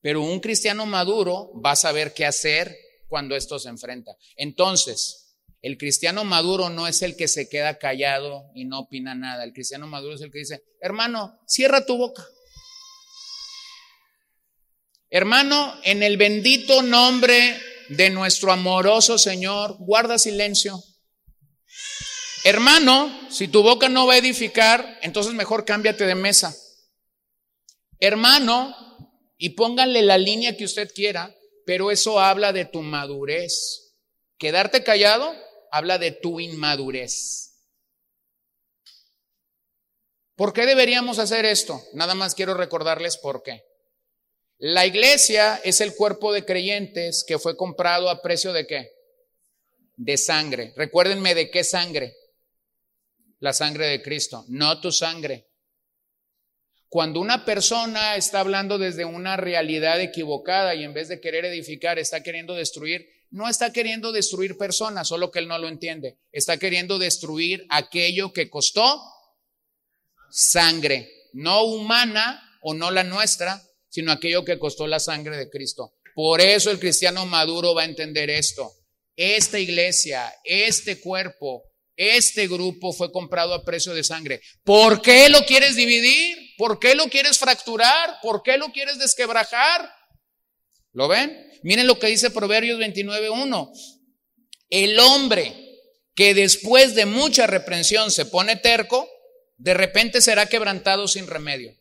[0.00, 4.16] Pero un cristiano maduro va a saber qué hacer cuando esto se enfrenta.
[4.34, 9.44] Entonces, el cristiano maduro no es el que se queda callado y no opina nada.
[9.44, 12.26] El cristiano maduro es el que dice, hermano, cierra tu boca.
[15.08, 20.82] Hermano, en el bendito nombre de nuestro amoroso Señor, guarda silencio.
[22.48, 26.56] Hermano, si tu boca no va a edificar, entonces mejor cámbiate de mesa.
[27.98, 28.72] Hermano,
[29.36, 33.96] y pónganle la línea que usted quiera, pero eso habla de tu madurez.
[34.38, 35.34] Quedarte callado
[35.72, 37.64] habla de tu inmadurez.
[40.36, 41.82] ¿Por qué deberíamos hacer esto?
[41.94, 43.64] Nada más quiero recordarles por qué.
[44.58, 48.92] La iglesia es el cuerpo de creyentes que fue comprado a precio de qué?
[49.96, 50.72] De sangre.
[50.76, 52.14] Recuérdenme de qué sangre.
[53.46, 55.46] La sangre de Cristo, no tu sangre.
[56.88, 61.96] Cuando una persona está hablando desde una realidad equivocada y en vez de querer edificar
[62.00, 66.18] está queriendo destruir, no está queriendo destruir personas, solo que él no lo entiende.
[66.32, 69.00] Está queriendo destruir aquello que costó
[70.28, 75.94] sangre, no humana o no la nuestra, sino aquello que costó la sangre de Cristo.
[76.16, 78.72] Por eso el cristiano maduro va a entender esto.
[79.14, 81.62] Esta iglesia, este cuerpo,
[81.96, 84.40] este grupo fue comprado a precio de sangre.
[84.64, 86.36] ¿Por qué lo quieres dividir?
[86.58, 88.18] ¿Por qué lo quieres fracturar?
[88.22, 89.90] ¿Por qué lo quieres desquebrajar?
[90.92, 91.50] ¿Lo ven?
[91.62, 93.70] Miren lo que dice Proverbios 29.1.
[94.68, 95.54] El hombre
[96.14, 99.08] que después de mucha reprensión se pone terco,
[99.58, 101.76] de repente será quebrantado sin remedio.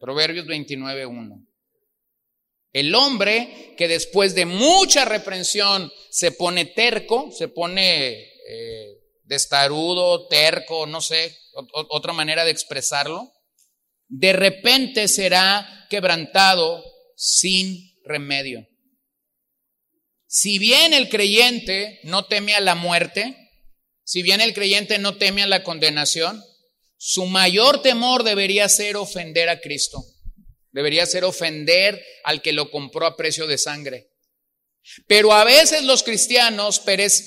[0.00, 1.46] Proverbios 29.1.
[2.72, 10.86] El hombre que después de mucha reprensión se pone terco, se pone eh, destarudo, terco,
[10.86, 11.36] no sé,
[11.72, 13.32] otra manera de expresarlo,
[14.08, 16.84] de repente será quebrantado
[17.16, 18.66] sin remedio.
[20.26, 23.36] Si bien el creyente no teme a la muerte,
[24.04, 26.42] si bien el creyente no teme a la condenación,
[26.96, 30.04] su mayor temor debería ser ofender a Cristo.
[30.70, 34.10] Debería ser ofender al que lo compró a precio de sangre.
[35.06, 36.80] Pero a veces los cristianos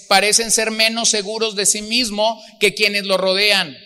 [0.07, 3.77] parecen ser menos seguros de sí mismo que quienes lo rodean,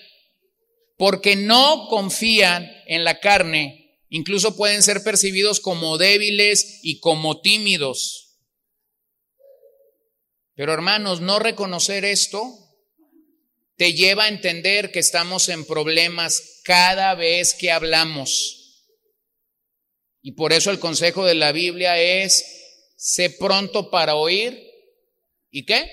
[0.98, 8.40] porque no confían en la carne, incluso pueden ser percibidos como débiles y como tímidos.
[10.56, 12.60] Pero hermanos, no reconocer esto
[13.76, 18.86] te lleva a entender que estamos en problemas cada vez que hablamos.
[20.22, 22.63] Y por eso el consejo de la Biblia es,
[23.04, 24.58] sé pronto para oír
[25.52, 25.92] y qué?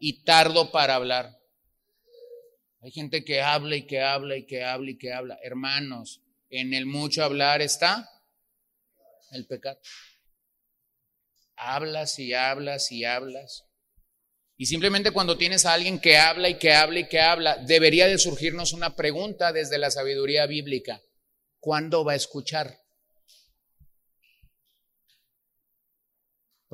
[0.00, 1.38] Y tardo para hablar.
[2.80, 5.38] Hay gente que habla y que habla y que habla y que habla.
[5.40, 8.10] Hermanos, en el mucho hablar está
[9.30, 9.78] el pecado.
[11.54, 13.64] Hablas y hablas y hablas.
[14.56, 18.08] Y simplemente cuando tienes a alguien que habla y que habla y que habla, debería
[18.08, 21.00] de surgirnos una pregunta desde la sabiduría bíblica.
[21.60, 22.85] ¿Cuándo va a escuchar?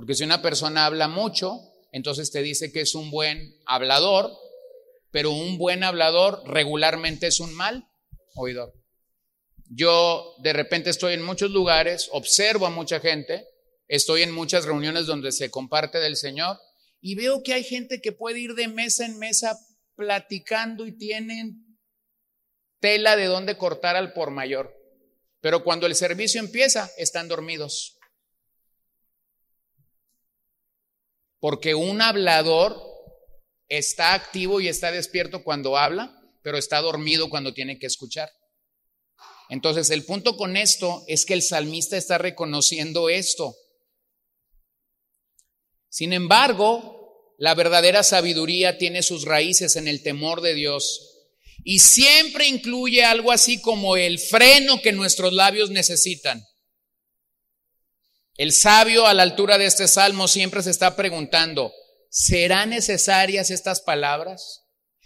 [0.03, 1.61] Porque si una persona habla mucho,
[1.93, 4.33] entonces te dice que es un buen hablador,
[5.13, 7.87] pero un buen hablador regularmente es un mal
[8.35, 8.75] oidor.
[9.69, 13.47] Yo de repente estoy en muchos lugares, observo a mucha gente,
[13.87, 16.59] estoy en muchas reuniones donde se comparte del Señor
[17.01, 19.57] y veo que hay gente que puede ir de mesa en mesa
[19.95, 21.79] platicando y tienen
[22.81, 24.77] tela de dónde cortar al por mayor.
[25.41, 28.01] Pero cuando el servicio empieza, están dormidos.
[31.43, 32.81] Porque un hablador
[33.69, 38.31] está activo y está despierto cuando habla, pero está dormido cuando tiene que escuchar.
[39.49, 43.57] Entonces, el punto con esto es que el salmista está reconociendo esto.
[45.89, 51.27] Sin embargo, la verdadera sabiduría tiene sus raíces en el temor de Dios
[51.65, 56.47] y siempre incluye algo así como el freno que nuestros labios necesitan.
[58.43, 61.73] El sabio a la altura de este salmo siempre se está preguntando,
[62.11, 64.65] ¿serán necesarias estas palabras?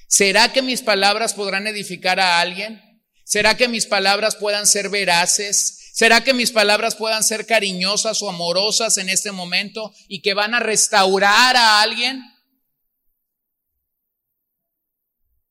[0.09, 2.80] ¿Será que mis palabras podrán edificar a alguien?
[3.26, 5.91] ¿Será que mis palabras puedan ser veraces?
[5.93, 10.55] ¿Será que mis palabras puedan ser cariñosas o amorosas en este momento y que van
[10.55, 12.22] a restaurar a alguien?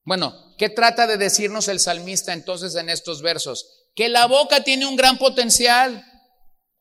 [0.06, 3.68] Bueno, ¿qué trata de decirnos el salmista entonces en estos versos?
[3.96, 6.04] Que la boca tiene un gran potencial,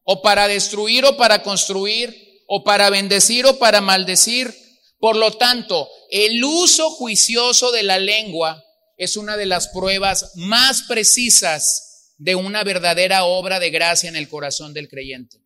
[0.05, 4.55] o para destruir o para construir, o para bendecir o para maldecir.
[4.99, 8.63] Por lo tanto, el uso juicioso de la lengua
[8.97, 14.29] es una de las pruebas más precisas de una verdadera obra de gracia en el
[14.29, 15.39] corazón del creyente.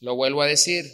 [0.00, 0.84] Lo vuelvo a decir.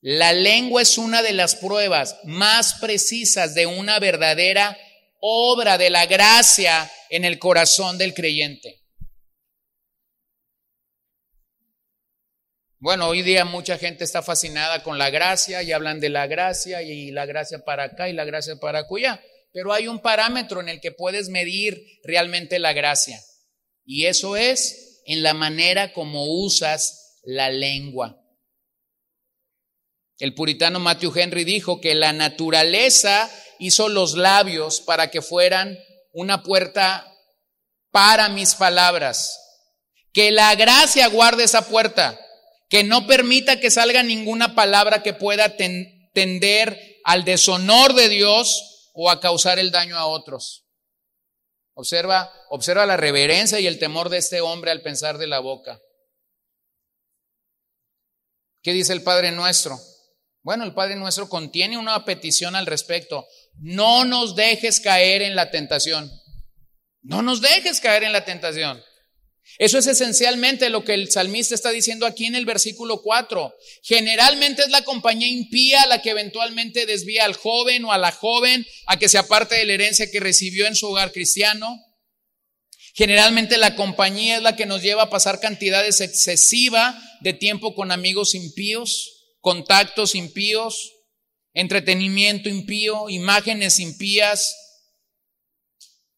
[0.00, 4.76] La lengua es una de las pruebas más precisas de una verdadera
[5.20, 8.81] obra de la gracia en el corazón del creyente.
[12.82, 16.82] Bueno, hoy día mucha gente está fascinada con la gracia y hablan de la gracia
[16.82, 19.22] y la gracia para acá y la gracia para acullá,
[19.52, 23.20] pero hay un parámetro en el que puedes medir realmente la gracia
[23.84, 28.20] y eso es en la manera como usas la lengua.
[30.18, 33.30] El puritano Matthew Henry dijo que la naturaleza
[33.60, 35.78] hizo los labios para que fueran
[36.12, 37.06] una puerta
[37.92, 39.38] para mis palabras.
[40.12, 42.18] Que la gracia guarde esa puerta
[42.72, 49.10] que no permita que salga ninguna palabra que pueda tender al deshonor de Dios o
[49.10, 50.64] a causar el daño a otros.
[51.74, 55.82] Observa, observa la reverencia y el temor de este hombre al pensar de la boca.
[58.62, 59.78] ¿Qué dice el Padre nuestro?
[60.42, 63.26] Bueno, el Padre nuestro contiene una petición al respecto.
[63.58, 66.10] No nos dejes caer en la tentación.
[67.02, 68.82] No nos dejes caer en la tentación.
[69.58, 73.54] Eso es esencialmente lo que el salmista está diciendo aquí en el versículo 4.
[73.82, 78.66] Generalmente es la compañía impía la que eventualmente desvía al joven o a la joven
[78.86, 81.78] a que se aparte de la herencia que recibió en su hogar cristiano.
[82.94, 87.90] Generalmente la compañía es la que nos lleva a pasar cantidades excesivas de tiempo con
[87.90, 90.92] amigos impíos, contactos impíos,
[91.54, 94.56] entretenimiento impío, imágenes impías,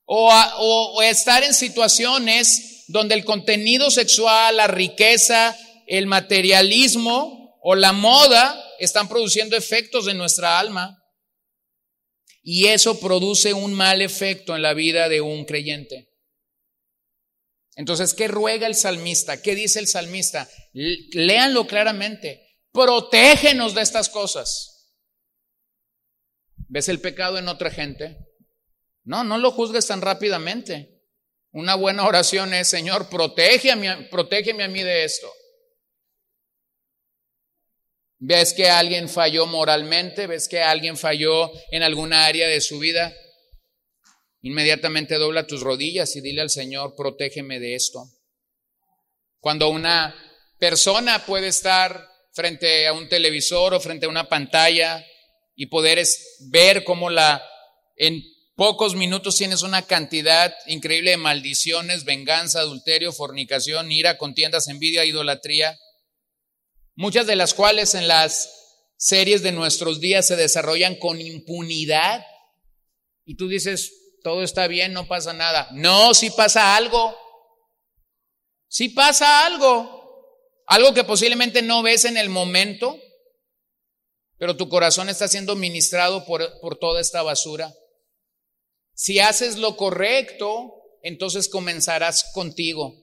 [0.07, 5.57] o, o estar en situaciones donde el contenido sexual, la riqueza,
[5.87, 11.01] el materialismo o la moda están produciendo efectos en nuestra alma.
[12.43, 16.11] Y eso produce un mal efecto en la vida de un creyente.
[17.77, 19.41] Entonces, ¿qué ruega el salmista?
[19.41, 20.49] ¿Qué dice el salmista?
[20.73, 22.61] Léanlo claramente.
[22.71, 24.75] Protégenos de estas cosas.
[26.69, 28.19] ¿Ves el pecado en otra gente?
[29.05, 30.94] No, no lo juzgues tan rápidamente.
[31.55, 35.33] Una buena oración es, Señor, protégeme a mí de esto.
[38.19, 40.27] ¿Ves que alguien falló moralmente?
[40.27, 43.15] ¿Ves que alguien falló en alguna área de su vida?
[44.43, 48.05] Inmediatamente dobla tus rodillas y dile al Señor, protégeme de esto.
[49.39, 50.13] Cuando una
[50.59, 55.07] persona puede estar frente a un televisor o frente a una pantalla
[55.55, 56.05] y poder
[56.51, 57.41] ver cómo la
[57.95, 65.05] en pocos minutos tienes una cantidad increíble de maldiciones, venganza, adulterio, fornicación, ira, contiendas, envidia,
[65.05, 65.79] idolatría,
[66.95, 68.51] muchas de las cuales en las
[68.97, 72.25] series de nuestros días se desarrollan con impunidad.
[73.25, 73.93] Y tú dices,
[74.23, 75.69] todo está bien, no pasa nada.
[75.73, 77.17] No, si pasa algo.
[78.69, 80.03] Si pasa algo.
[80.67, 82.99] Algo que posiblemente no ves en el momento,
[84.39, 87.71] pero tu corazón está siendo ministrado por, por toda esta basura.
[88.95, 92.95] Si haces lo correcto, entonces comenzarás contigo.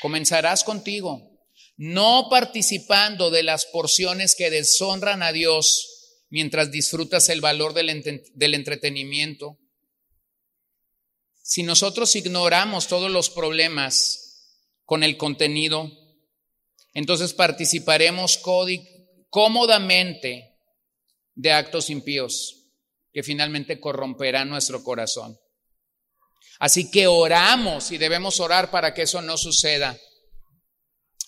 [0.00, 1.30] Comenzarás contigo.
[1.76, 7.88] No participando de las porciones que deshonran a Dios mientras disfrutas el valor del,
[8.54, 9.58] entretenimiento.
[11.42, 15.90] Si nosotros ignoramos todos los problemas con el contenido,
[16.94, 18.40] entonces participaremos
[19.30, 20.56] cómodamente
[21.34, 22.61] de actos impíos
[23.12, 25.38] que finalmente corromperá nuestro corazón.
[26.58, 29.98] Así que oramos y debemos orar para que eso no suceda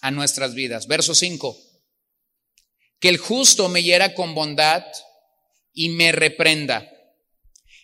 [0.01, 0.87] a nuestras vidas.
[0.87, 1.57] Verso 5.
[3.01, 4.85] Que el justo me hiera con bondad
[5.73, 6.89] y me reprenda.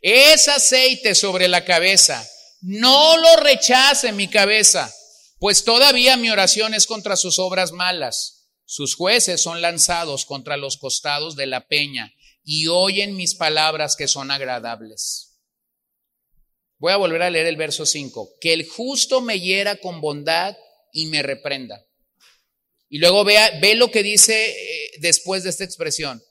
[0.01, 2.27] Es aceite sobre la cabeza.
[2.63, 4.95] No lo rechace mi cabeza,
[5.39, 8.49] pues todavía mi oración es contra sus obras malas.
[8.65, 14.09] Sus jueces son lanzados contra los costados de la peña y oyen mis palabras que
[14.09, 15.31] son agradables.
[16.79, 18.37] Voy a volver a leer el verso 5.
[18.41, 20.57] Que el justo me hiera con bondad
[20.93, 21.87] y me reprenda.
[22.89, 26.23] Y luego vea, ve lo que dice eh, después de esta expresión.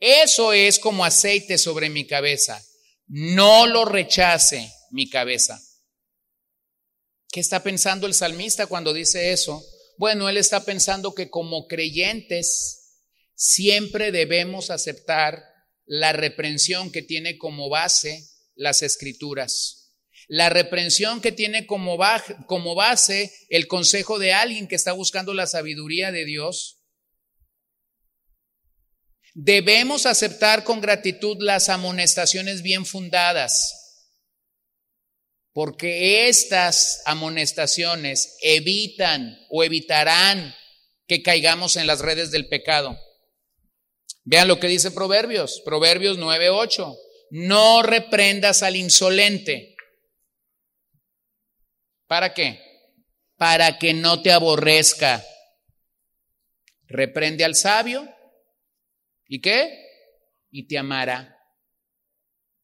[0.00, 2.64] Eso es como aceite sobre mi cabeza.
[3.06, 5.60] No lo rechace mi cabeza.
[7.30, 9.62] ¿Qué está pensando el salmista cuando dice eso?
[9.98, 12.78] Bueno, él está pensando que como creyentes
[13.34, 15.47] siempre debemos aceptar
[15.88, 19.94] la reprensión que tiene como base las escrituras.
[20.28, 26.12] La reprensión que tiene como, base el consejo de alguien que está buscando la sabiduría
[26.12, 26.82] de Dios.
[29.32, 34.04] Debemos aceptar con gratitud las amonestaciones bien fundadas,
[35.54, 40.54] porque estas amonestaciones evitan o evitarán
[41.06, 42.98] que caigamos en las redes del pecado.
[44.30, 46.94] Vean lo que dice Proverbios, Proverbios 9:8.
[47.30, 49.74] No reprendas al insolente.
[52.06, 52.60] ¿Para qué?
[53.38, 55.24] Para que no te aborrezca.
[56.88, 58.06] Reprende al sabio.
[59.26, 59.86] ¿Y qué?
[60.50, 61.34] Y te amará.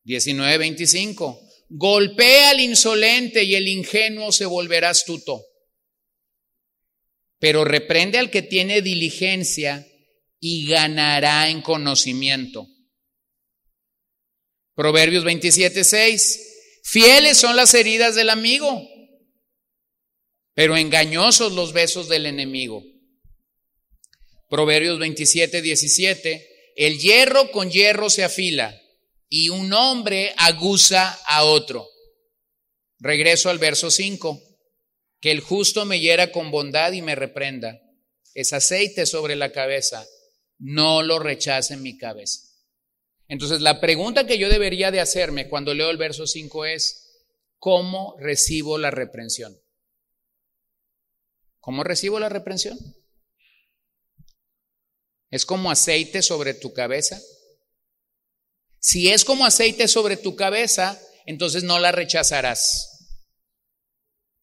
[0.05, 1.41] 19:25.
[1.71, 5.43] Golpea al insolente y el ingenuo se volverá astuto.
[7.39, 9.87] Pero reprende al que tiene diligencia
[10.47, 12.69] y ganará en conocimiento.
[14.75, 16.81] Proverbios 27, 6.
[16.85, 18.87] Fieles son las heridas del amigo,
[20.53, 22.85] pero engañosos los besos del enemigo.
[24.51, 26.73] Proverbios 27, 17.
[26.77, 28.79] El hierro con hierro se afila
[29.31, 31.89] y un hombre aguza a otro.
[32.99, 34.43] Regreso al verso 5.
[35.23, 37.81] Que el justo me hiera con bondad y me reprenda.
[38.35, 40.07] Es aceite sobre la cabeza
[40.65, 42.41] no lo rechace en mi cabeza.
[43.29, 47.27] Entonces, la pregunta que yo debería de hacerme cuando leo el verso 5 es,
[47.59, 49.61] ¿cómo recibo la reprensión?
[51.61, 52.79] ¿Cómo recibo la reprensión?
[55.31, 57.21] ¿Es como aceite sobre tu cabeza?
[58.79, 63.19] Si es como aceite sobre tu cabeza, entonces no la rechazarás.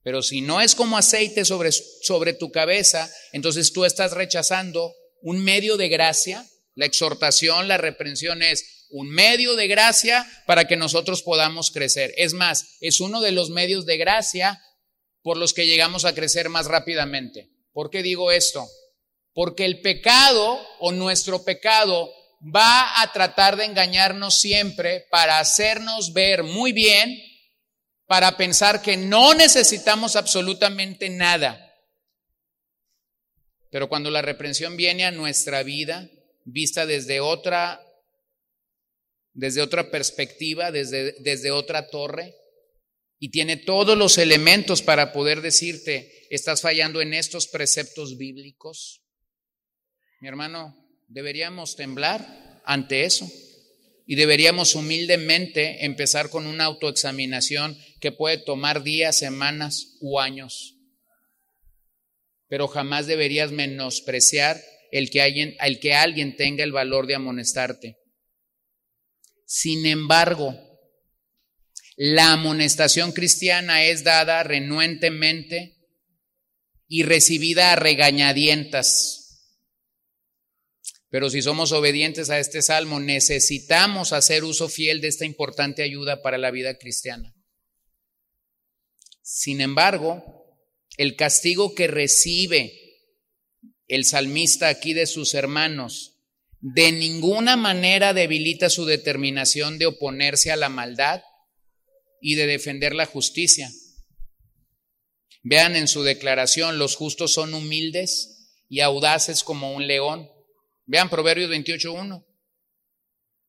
[0.04, 5.44] Pero si no es como aceite sobre, sobre tu cabeza, entonces tú estás rechazando un
[5.44, 6.46] medio de gracia.
[6.76, 12.14] La exhortación, la reprensión es un medio de gracia para que nosotros podamos crecer.
[12.18, 14.62] Es más, es uno de los medios de gracia
[15.24, 17.50] por los que llegamos a crecer más rápidamente.
[17.74, 18.68] ¿Por qué digo esto?
[19.34, 22.12] Porque el pecado o nuestro pecado
[22.44, 27.18] va a tratar de engañarnos siempre para hacernos ver muy bien,
[28.08, 31.71] para pensar que no necesitamos absolutamente nada.
[33.72, 36.10] Pero cuando la reprensión viene a nuestra vida,
[36.44, 37.82] vista desde otra,
[39.34, 42.36] desde otra perspectiva, desde, desde otra torre,
[43.18, 49.02] y tiene todos los elementos para poder decirte, estás fallando en estos preceptos bíblicos,
[50.20, 53.32] mi hermano, deberíamos temblar ante eso.
[54.06, 60.81] Y deberíamos humildemente empezar con una autoexaminación que puede tomar días, semanas u años
[62.52, 67.98] pero jamás deberías menospreciar el que, alguien, tenga el valor de amonestarte.
[69.46, 70.54] Sin embargo,
[71.96, 75.78] la amonestación cristiana es dada renuentemente
[76.90, 79.56] y recibida a regañadientas.
[81.10, 86.22] Pero si somos obedientes a este salmo, necesitamos hacer uso fiel de esta importante ayuda
[86.22, 87.34] para la vida cristiana.
[89.22, 90.41] Sin embargo,
[90.98, 92.74] el castigo que recibe
[93.88, 96.12] el salmista aquí de sus hermanos
[96.62, 101.24] de ninguna manera debilita su determinación de oponerse a la maldad
[102.22, 103.72] y de defender la justicia.
[105.42, 110.30] Vean en su declaración, los justos son humildes y audaces como un león.
[110.86, 112.24] Vean Proverbios 28.1.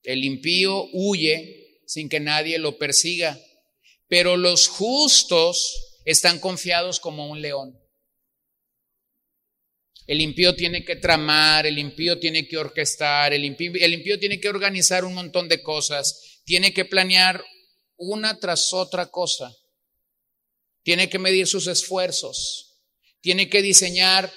[0.05, 3.39] El impío huye sin que nadie lo persiga,
[4.09, 7.79] pero los justos están confiados como un león.
[10.07, 15.05] El impío tiene que tramar, el impío tiene que orquestar, el impío, tiene que organizar
[15.05, 17.45] un montón de cosas, tiene que planear
[17.97, 19.55] una tras otra cosa,
[20.83, 22.81] tiene que medir sus esfuerzos,
[23.21, 24.33] tiene que diseñar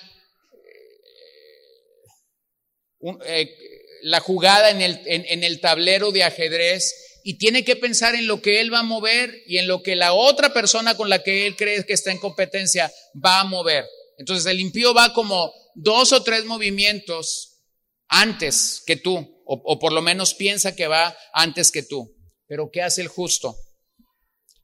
[3.02, 3.58] eh, eh,
[4.04, 8.72] la jugada en el tablero de ajedrez y tiene que pensar en lo que él
[8.72, 11.84] va a mover y en lo que la otra persona con la que él cree
[11.84, 13.84] que está en competencia va a mover.
[14.20, 17.64] Entonces el impío va como dos o tres movimientos
[18.10, 22.16] antes que tú, o, o por lo menos piensa que va antes que tú.
[22.46, 23.58] Pero ¿qué hace el justo?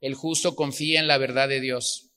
[0.00, 2.12] El justo confía en la verdad de Dios.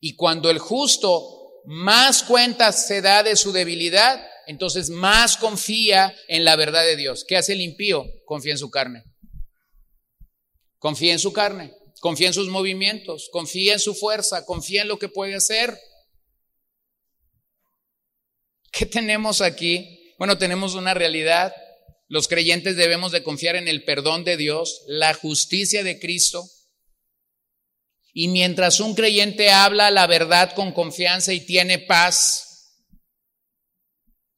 [0.00, 6.44] Y cuando el justo más cuenta se da de su debilidad, entonces más confía en
[6.44, 7.24] la verdad de Dios.
[7.26, 8.04] ¿Qué hace el impío?
[8.24, 9.04] Confía en su carne.
[10.78, 14.98] Confía en su carne, confía en sus movimientos, confía en su fuerza, confía en lo
[14.98, 15.76] que puede hacer.
[18.70, 20.14] ¿Qué tenemos aquí?
[20.18, 21.52] Bueno, tenemos una realidad
[22.08, 26.48] Los creyentes debemos de confiar en el perdón de Dios, la justicia de Cristo.
[28.12, 32.45] Y mientras un creyente habla la verdad con confianza y tiene paz,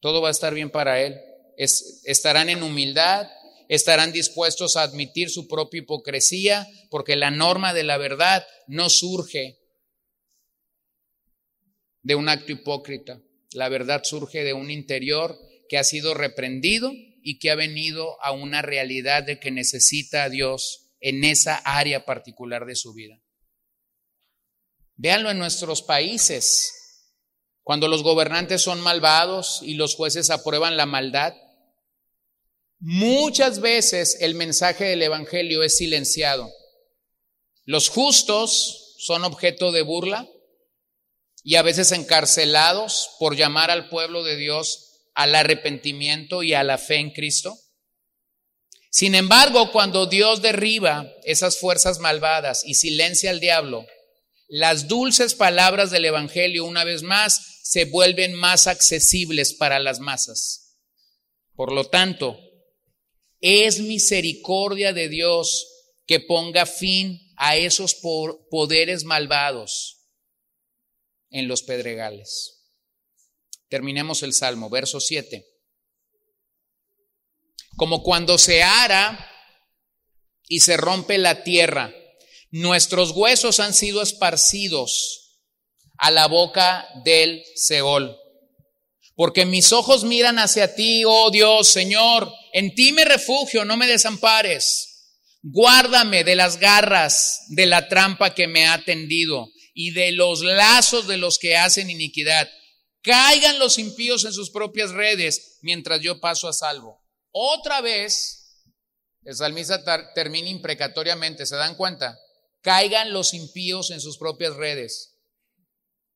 [0.01, 1.21] todo va a estar bien para él.
[1.57, 3.29] estarán en humildad,
[3.69, 9.59] estarán dispuestos a admitir su propia hipocresía, porque la norma de la verdad no surge
[12.03, 13.21] de un acto hipócrita.
[13.53, 15.39] La verdad surge de un interior
[15.69, 16.93] que ha sido reprendido
[17.23, 22.05] y que ha venido a una realidad de que necesita a Dios en esa área
[22.05, 23.21] particular de su vida.
[24.97, 26.78] Véanlo en nuestros países.
[27.69, 31.35] Cuando los gobernantes son malvados y los jueces aprueban la maldad,
[32.79, 36.51] muchas veces el mensaje del Evangelio es silenciado.
[37.67, 40.27] Los justos son objeto de burla
[41.45, 46.79] y a veces encarcelados por llamar al pueblo de Dios al arrepentimiento y a la
[46.79, 47.55] fe en Cristo?
[48.89, 53.85] Sin embargo, cuando Dios derriba esas fuerzas malvadas y silencia al diablo,
[54.49, 60.79] las dulces palabras del Evangelio una vez más se vuelven más accesibles para las masas.
[61.55, 62.41] Por lo tanto,
[63.41, 65.67] es misericordia de Dios
[66.07, 67.95] que ponga fin a esos
[68.51, 70.07] poderes malvados
[71.29, 72.73] en los pedregales.
[73.69, 75.47] Terminemos el Salmo, verso 7.
[77.77, 79.31] Como cuando se ara
[80.49, 81.95] y se rompe la tierra,
[82.51, 85.41] nuestros huesos han sido esparcidos
[85.99, 88.17] a la boca del Seol.
[89.15, 93.87] Porque mis ojos miran hacia ti, oh Dios, Señor, en ti me refugio, no me
[93.87, 95.15] desampares.
[95.43, 101.07] Guárdame de las garras de la trampa que me ha tendido y de los lazos
[101.09, 102.49] de los que hacen iniquidad
[103.03, 107.03] Caigan los impíos en sus propias redes mientras yo paso a salvo.
[107.31, 108.67] Otra vez,
[109.23, 109.83] el salmista
[110.15, 112.19] termina imprecatoriamente, ¿se dan cuenta?
[112.61, 115.15] Caigan los impíos en sus propias redes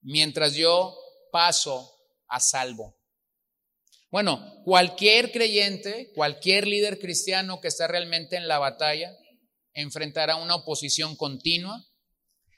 [0.03, 0.97] mientras yo
[1.31, 1.91] paso
[2.29, 2.99] a salvo.
[4.11, 9.17] Bueno, cualquier creyente, cualquier líder cristiano que está realmente en la batalla,
[9.73, 11.87] enfrentará una oposición continua.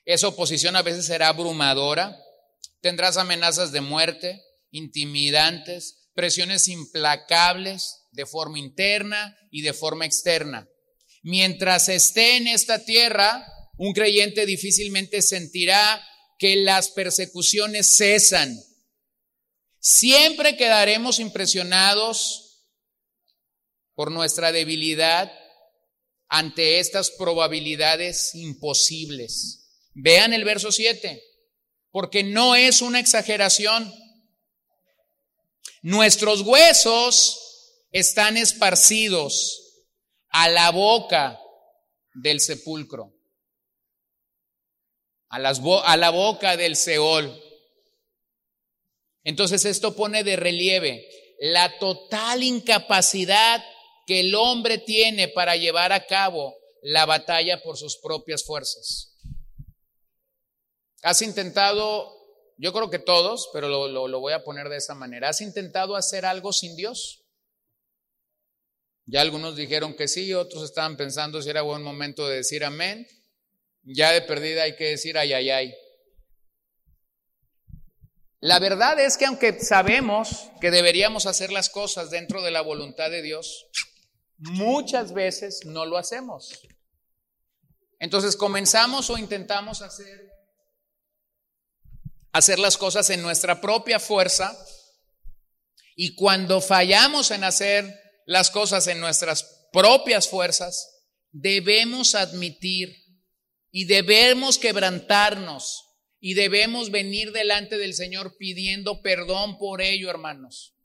[0.05, 2.19] Esa oposición a veces será abrumadora,
[2.85, 10.69] Tendrás amenazas de muerte, intimidantes, presiones implacables de forma interna y de forma externa.
[11.23, 13.43] Mientras esté en esta tierra,
[13.77, 16.07] un creyente difícilmente sentirá
[16.39, 18.59] que las persecuciones cesan.
[19.79, 22.65] Siempre quedaremos impresionados
[23.95, 25.33] por nuestra debilidad
[26.29, 29.71] ante estas probabilidades imposibles.
[29.95, 31.23] Vean el verso 7
[31.95, 33.95] porque no es una exageración.
[35.83, 37.41] Nuestros huesos
[37.93, 39.85] están esparcidos
[40.31, 41.39] a la boca
[42.15, 43.14] del sepulcro,
[45.35, 47.41] a, la boca del Seol.
[49.25, 51.09] Entonces esto pone de relieve
[51.41, 53.65] la total incapacidad
[54.07, 59.17] que el hombre tiene para llevar a cabo la batalla por sus propias fuerzas.
[61.03, 62.13] Has intentado,
[62.59, 66.25] yo creo que todos, pero lo, voy a poner de esa manera, ¿has intentado hacer
[66.25, 67.23] algo sin Dios?
[69.07, 73.07] Ya algunos dijeron que sí, otros estaban pensando si era buen momento de decir amén.
[73.85, 75.75] Ya de perdida hay que decir ay, ay, ay.
[78.41, 83.11] La verdad es que aunque sabemos que deberíamos hacer las cosas dentro de la voluntad
[83.11, 83.67] de Dios,
[84.37, 86.61] muchas veces no lo hacemos.
[87.99, 90.35] Entonces comenzamos o intentamos hacer
[92.33, 94.59] hacer las cosas en nuestra propia fuerza
[95.95, 103.04] y cuando fallamos en hacer las cosas en nuestras propias fuerzas, debemos admitir
[103.77, 110.77] y debemos quebrantarnos y debemos venir delante del Señor pidiendo perdón por ello, hermanos.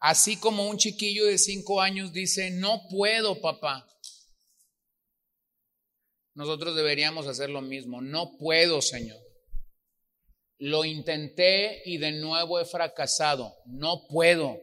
[0.00, 3.86] Así como un chiquillo de cinco años dice, no puedo, papá.
[6.32, 9.20] Nosotros deberíamos hacer lo mismo, no puedo, Señor.
[10.56, 13.54] Lo intenté y de nuevo he fracasado.
[13.66, 14.58] No puedo.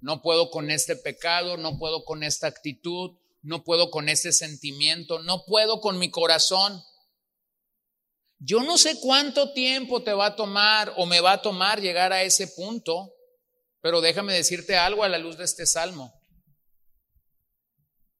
[0.00, 3.12] No puedo con este pecado, no puedo con esta actitud,
[3.44, 6.82] no puedo con este sentimiento, no puedo con mi corazón.
[8.38, 12.12] Yo no sé cuánto tiempo te va a tomar o me va a tomar llegar
[12.12, 13.12] a ese punto,
[13.80, 16.12] pero déjame decirte algo a la luz de este salmo.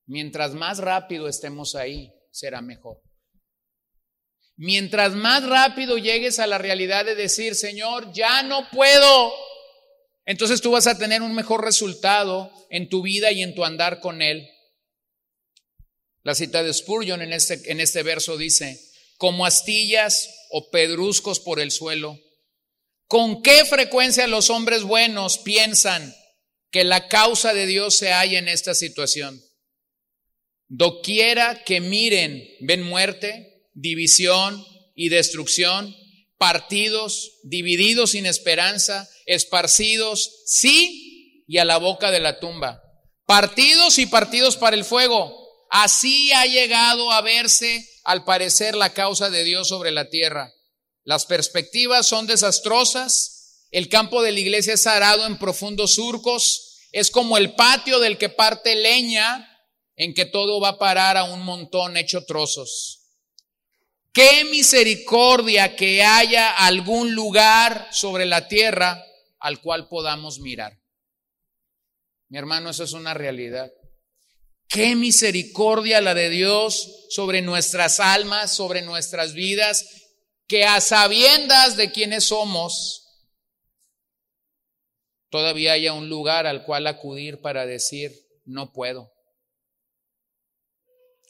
[0.07, 3.01] Mientras más rápido estemos ahí, será mejor.
[4.57, 9.33] Mientras más rápido llegues a la realidad de decir, Señor, ya no puedo,
[10.27, 14.01] entonces tú vas a tener un mejor resultado en tu vida y en tu andar
[14.01, 14.51] con Él.
[16.25, 18.81] La cita de Spurgeon en este, en este verso dice,
[19.19, 22.19] como astillas o pedruscos por el suelo,
[23.07, 26.15] ¿con qué frecuencia los hombres buenos piensan
[26.71, 29.39] que la causa de Dios se halla en esta situación?
[30.67, 34.65] Doquiera que miren, ven muerte, división
[34.95, 35.95] y destrucción,
[36.39, 42.83] partidos, divididos sin esperanza, esparcidos, sí, y a la boca de la tumba.
[43.27, 45.44] Partidos y partidos para el fuego.
[45.77, 50.55] Así ha llegado a verse, al parecer, la causa de Dios sobre la tierra.
[51.03, 57.11] Las perspectivas son desastrosas, el campo de la iglesia es arado en profundos surcos, es
[57.11, 59.51] como el patio del que parte leña,
[59.97, 63.09] en que todo va a parar a un montón hecho trozos.
[64.13, 69.05] Qué misericordia que haya algún lugar sobre la tierra
[69.41, 70.81] al cual podamos mirar.
[72.29, 73.73] Mi hermano, eso es una realidad.
[74.75, 79.87] Qué misericordia la de Dios sobre nuestras almas, sobre nuestras vidas,
[80.49, 83.07] que a sabiendas de quiénes somos,
[85.31, 88.11] todavía haya un lugar al cual acudir para decir,
[88.47, 89.13] no puedo.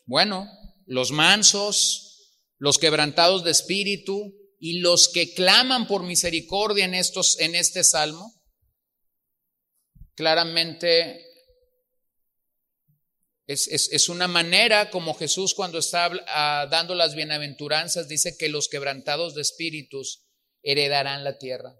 [0.07, 0.49] Bueno,
[0.87, 7.55] los mansos, los quebrantados de espíritu, y los que claman por misericordia en, estos, en
[7.55, 8.33] este salmo,
[10.15, 11.34] claramente
[13.47, 18.69] es, es, una manera como Jesús cuando está ah, dando las bienaventuranzas dice que los
[18.69, 20.25] quebrantados de espíritus
[20.63, 21.77] heredarán la tierra,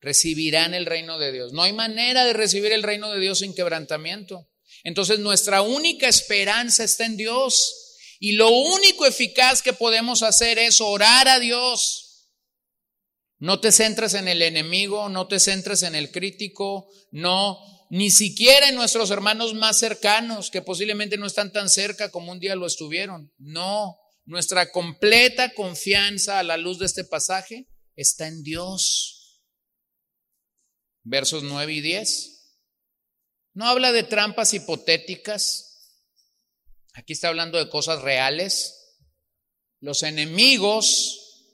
[0.00, 1.52] recibirán el reino de Dios.
[1.54, 4.50] No hay manera de recibir el reino de Dios sin quebrantamiento.
[4.84, 7.96] Entonces nuestra única esperanza está en Dios.
[8.18, 12.30] Y lo único eficaz que podemos hacer es orar a Dios.
[13.38, 17.58] No te centres en el enemigo, no te centres en el crítico, no,
[17.90, 22.40] ni siquiera en nuestros hermanos más cercanos, que posiblemente no están tan cerca como un
[22.40, 23.32] día lo estuvieron.
[23.38, 29.40] No, nuestra completa confianza a la luz de este pasaje está en Dios.
[31.02, 32.32] Versos 9 y 10.
[33.54, 35.66] No habla de trampas hipotéticas,
[36.96, 38.96] Aquí está hablando de cosas reales.
[39.80, 41.52] Los enemigos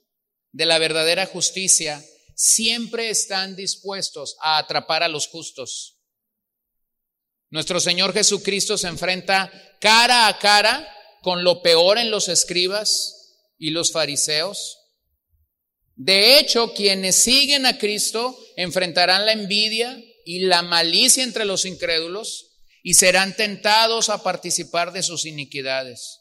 [0.52, 2.02] de la verdadera justicia
[2.36, 5.91] siempre están dispuestos a atrapar a los justos.
[7.52, 10.88] Nuestro Señor Jesucristo se enfrenta cara a cara
[11.20, 14.78] con lo peor en los escribas y los fariseos.
[15.94, 22.56] De hecho, quienes siguen a Cristo enfrentarán la envidia y la malicia entre los incrédulos
[22.82, 26.20] y serán tentados a participar de sus iniquidades.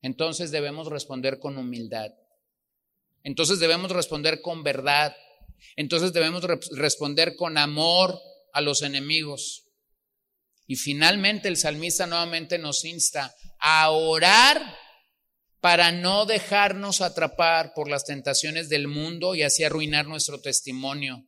[0.00, 2.12] Entonces debemos responder con humildad.
[3.24, 5.16] Entonces debemos responder con verdad.
[5.74, 8.22] Entonces debemos responder con amor
[8.58, 9.64] a los enemigos.
[10.66, 14.76] Y finalmente el salmista nuevamente nos insta a orar
[15.60, 21.24] para no dejarnos atrapar por las tentaciones del mundo y así arruinar nuestro testimonio.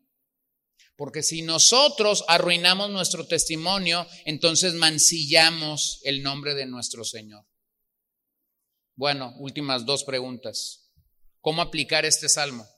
[0.97, 7.47] Porque si nosotros arruinamos nuestro testimonio, entonces mancillamos el nombre de nuestro Señor.
[8.97, 10.91] Bueno, últimas dos preguntas.
[11.41, 12.69] ¿Cómo aplicar este salmo?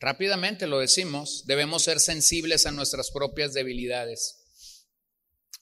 [0.00, 4.38] Rápidamente lo decimos, debemos ser sensibles a nuestras propias debilidades.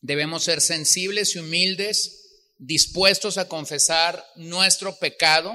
[0.01, 5.55] Debemos ser sensibles y humildes, dispuestos a confesar nuestro pecado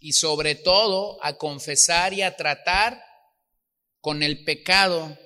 [0.00, 3.00] y sobre todo a confesar y a tratar
[4.00, 5.16] con el pecado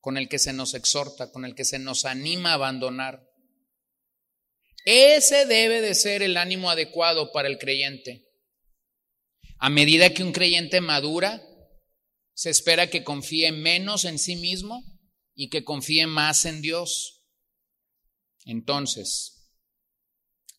[0.00, 3.24] con el que se nos exhorta, con el que se nos anima a abandonar.
[4.84, 8.31] Ese debe de ser el ánimo adecuado para el creyente.
[9.62, 11.40] A medida que un creyente madura,
[12.34, 14.82] se espera que confíe menos en sí mismo
[15.34, 17.22] y que confíe más en Dios.
[18.44, 19.52] Entonces,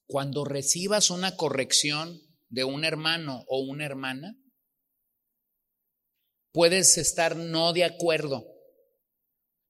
[0.05, 4.37] cuando recibas una corrección de un hermano o una hermana,
[6.53, 8.45] Puedes estar no de acuerdo,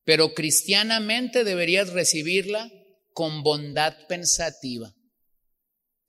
[0.04, 2.70] pero cristianamente deberías recibirla
[3.14, 4.94] con bondad pensativa.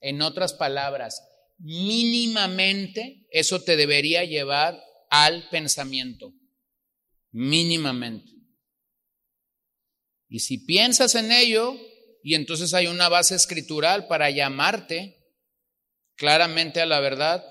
[0.01, 1.21] En otras palabras,
[1.57, 6.33] mínimamente eso te debería llevar al pensamiento.
[7.31, 8.31] Mínimamente.
[10.27, 11.75] Y si piensas en ello,
[12.23, 15.17] y entonces hay una base escritural para llamarte
[16.15, 17.45] claramente a la verdad,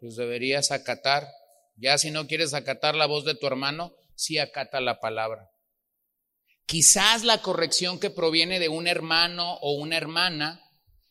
[0.00, 1.28] pues deberías acatar
[1.78, 5.48] ya si no quieres acatar la voz de tu hermano, sí acata la palabra.
[6.66, 10.60] Quizás la corrección que proviene de un hermano o una hermana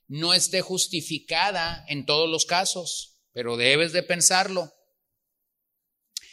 [0.07, 4.73] no esté justificada en todos los casos, pero debes de pensarlo.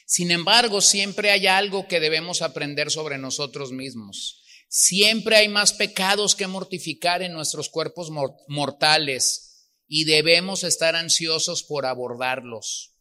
[0.07, 4.43] Sin embargo, siempre hay algo que debemos aprender sobre nosotros mismos.
[4.69, 8.11] Siempre hay más pecados que mortificar en nuestros cuerpos
[8.49, 12.95] mortales y debemos estar ansiosos por abordarlos.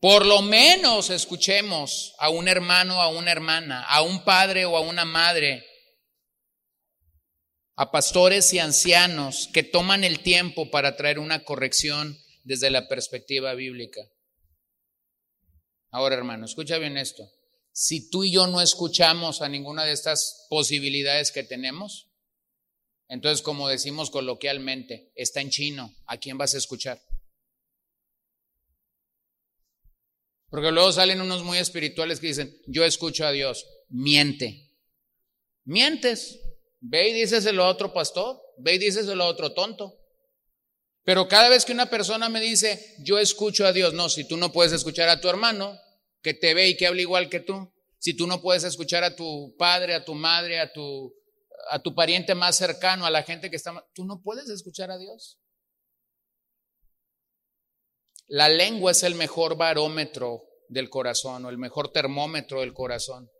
[0.00, 4.80] Por lo menos escuchemos a un hermano a una hermana, a un padre o a
[4.80, 5.64] una madre,
[7.76, 13.54] a pastores y ancianos que toman el tiempo para traer una corrección desde la perspectiva
[13.54, 14.00] bíblica.
[15.90, 17.30] Ahora, hermano, escucha bien esto.
[17.72, 22.10] Si tú y yo no escuchamos a ninguna de estas posibilidades que tenemos,
[23.08, 27.00] entonces, como decimos coloquialmente, está en chino, ¿a quién vas a escuchar?
[30.48, 34.70] Porque luego salen unos muy espirituales que dicen, yo escucho a Dios, miente.
[35.64, 36.41] Mientes.
[36.84, 40.00] Ve y díceselo a otro pastor, ve y díceselo a otro tonto.
[41.04, 44.36] Pero cada vez que una persona me dice, yo escucho a Dios, no, si tú
[44.36, 45.78] no puedes escuchar a tu hermano,
[46.22, 49.14] que te ve y que habla igual que tú, si tú no puedes escuchar a
[49.14, 51.14] tu padre, a tu madre, a tu,
[51.70, 54.98] a tu pariente más cercano, a la gente que está, tú no puedes escuchar a
[54.98, 55.38] Dios.
[58.26, 63.30] La lengua es el mejor barómetro del corazón o el mejor termómetro del corazón.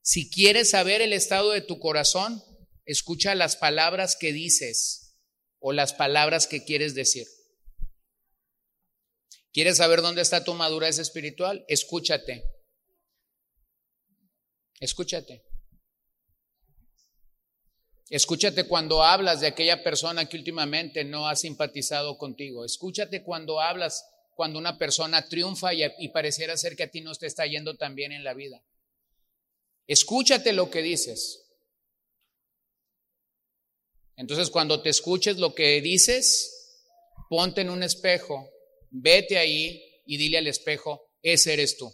[0.00, 2.40] Si quieres saber el estado de tu corazón,
[2.84, 5.16] escucha las palabras que dices
[5.58, 7.26] o las palabras que quieres decir.
[9.52, 11.64] ¿Quieres saber dónde está tu madurez espiritual?
[11.68, 12.44] Escúchate.
[14.80, 15.44] Escúchate.
[18.10, 22.64] Escúchate cuando hablas de aquella persona que últimamente no ha simpatizado contigo.
[22.64, 24.04] Escúchate cuando hablas
[24.34, 27.94] cuando una persona triunfa y, pareciera ser que a ti no te está yendo tan
[27.94, 28.62] bien en la vida.
[29.86, 31.43] Escúchate lo que dices.
[34.16, 36.80] Entonces, cuando te escuches lo que dices,
[37.28, 38.48] ponte en un espejo,
[38.90, 41.92] vete ahí y dile al espejo, ese eres tú.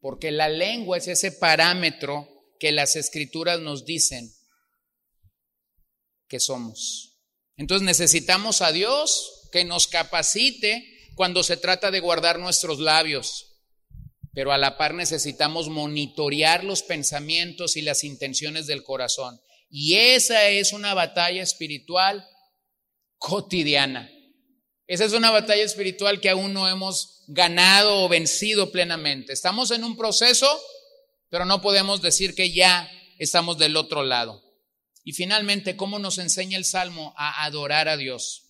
[0.00, 2.28] Porque la lengua es ese parámetro
[2.58, 4.32] que las escrituras nos dicen
[6.28, 7.18] que somos.
[7.56, 10.84] Entonces necesitamos a Dios que nos capacite
[11.14, 13.56] cuando se trata de guardar nuestros labios,
[14.32, 19.40] pero a la par necesitamos monitorear los pensamientos y las intenciones del corazón.
[19.78, 22.26] Y esa es una batalla espiritual
[23.18, 24.10] cotidiana.
[24.86, 29.34] Esa es una batalla espiritual que aún no hemos ganado o vencido plenamente.
[29.34, 30.48] Estamos en un proceso,
[31.28, 34.42] pero no podemos decir que ya estamos del otro lado.
[35.04, 38.46] Y finalmente, ¿cómo nos enseña el Salmo a adorar a Dios?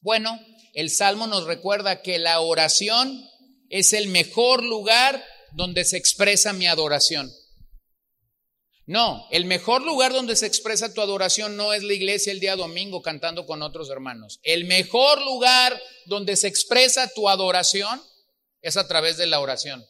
[0.00, 0.36] Bueno,
[0.74, 3.24] el Salmo nos recuerda que la oración
[3.70, 7.30] es el mejor lugar donde se expresa mi adoración.
[8.86, 12.54] No, el mejor lugar donde se expresa tu adoración no es la iglesia el día
[12.54, 14.38] domingo cantando con otros hermanos.
[14.42, 18.00] El mejor lugar donde se expresa tu adoración
[18.62, 19.84] es a través de la oración.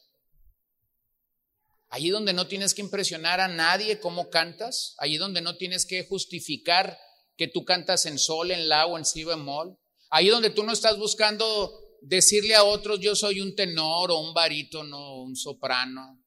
[1.89, 6.05] Allí donde no tienes que impresionar a nadie cómo cantas, allí donde no tienes que
[6.05, 6.99] justificar
[7.37, 9.77] que tú cantas en sol, en la o en si bemol,
[10.09, 14.33] Ahí donde tú no estás buscando decirle a otros yo soy un tenor o un
[14.33, 16.23] barítono o un soprano.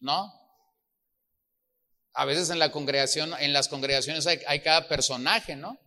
[0.00, 0.32] ¿No?
[2.12, 5.78] A veces en la congregación, en las congregaciones hay, cada personaje, ¿no?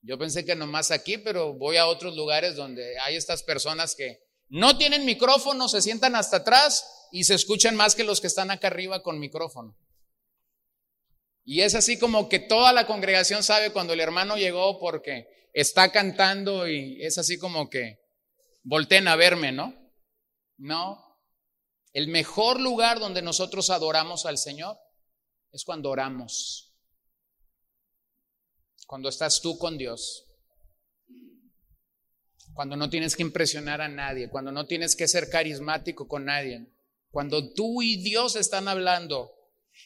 [0.00, 4.20] Yo pensé que nomás aquí, pero voy a otros lugares donde hay estas personas que
[4.48, 8.50] no tienen micrófono, se sientan hasta atrás y se escuchan más que los que están
[8.50, 9.76] acá arriba con micrófono.
[11.44, 15.90] Y es así como que toda la congregación sabe cuando el hermano llegó porque está
[15.90, 17.98] cantando y es así como que
[18.62, 19.74] volteen a verme, ¿no?
[20.56, 21.04] No.
[21.92, 24.78] El mejor lugar donde nosotros adoramos al Señor
[25.52, 26.74] es cuando oramos.
[28.86, 30.26] Cuando estás tú con Dios.
[32.54, 36.66] Cuando no tienes que impresionar a nadie, cuando no tienes que ser carismático con nadie.
[37.10, 39.32] Cuando tú y Dios están hablando.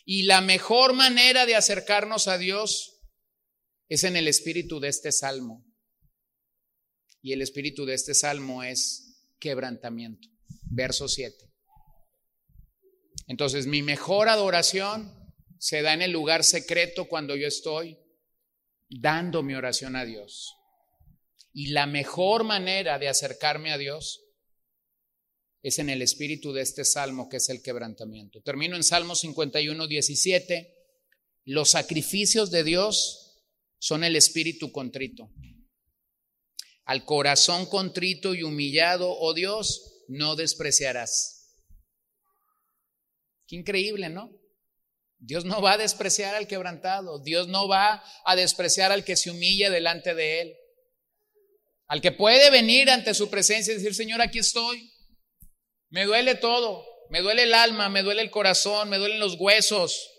[0.04, 3.00] Y la mejor manera de acercarnos a Dios
[3.88, 5.64] es en el espíritu de este salmo.
[7.22, 10.28] Y el espíritu de este salmo es quebrantamiento.
[10.70, 11.36] Verso 7.
[13.28, 15.15] Entonces, mi mejor adoración
[15.59, 17.98] se da en el lugar secreto cuando yo estoy
[18.88, 20.54] dando mi oración a Dios.
[21.52, 24.22] Y la mejor manera de acercarme a Dios
[25.62, 28.40] es en el espíritu de este salmo que es el quebrantamiento.
[28.42, 30.74] Termino en Salmo 51, 17.
[31.44, 33.42] Los sacrificios de Dios
[33.78, 35.30] son el espíritu contrito.
[36.84, 41.57] Al corazón contrito y humillado, oh Dios, no despreciarás.
[43.46, 44.30] Qué increíble, ¿no?
[45.18, 49.30] Dios no va a despreciar al quebrantado, Dios no va a despreciar al que se
[49.30, 50.56] humilla delante de Él.
[51.88, 54.92] Al que puede venir ante su presencia y decir, Señor, aquí estoy.
[55.88, 60.10] Me duele todo, me duele el alma, me duele el corazón, me duelen los huesos,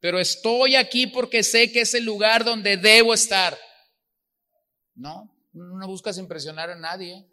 [0.00, 3.58] pero estoy aquí porque sé que es el lugar donde debo estar.
[4.94, 7.26] No, no buscas impresionar a nadie,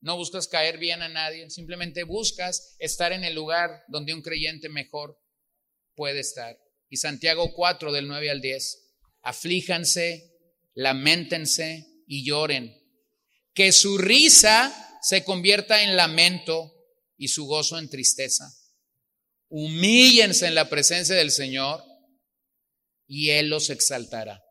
[0.00, 4.68] no buscas caer bien a nadie, simplemente buscas estar en el lugar donde un creyente
[4.68, 5.18] mejor
[5.94, 6.58] puede estar.
[6.88, 10.32] Y Santiago 4 del 9 al 10, aflíjanse,
[10.74, 12.74] lamentense y lloren.
[13.52, 16.72] Que su risa se convierta en lamento
[17.16, 18.52] y su gozo en tristeza.
[19.48, 21.82] Humíllense en la presencia del Señor
[23.06, 24.42] y Él los exaltará.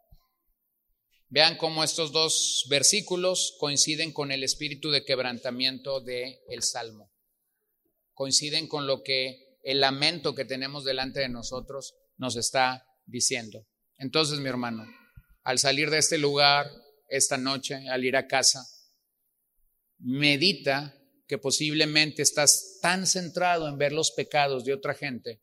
[1.30, 7.12] Vean cómo estos dos versículos coinciden con el espíritu de quebrantamiento del el Salmo.
[8.14, 13.66] Coinciden con lo que el lamento que tenemos delante de nosotros nos está diciendo.
[13.97, 14.86] Entonces, mi hermano,
[15.43, 16.70] al salir de este lugar
[17.09, 18.66] esta noche, al ir a casa,
[19.99, 20.95] medita
[21.28, 25.41] que posiblemente estás tan centrado en ver los pecados de otra gente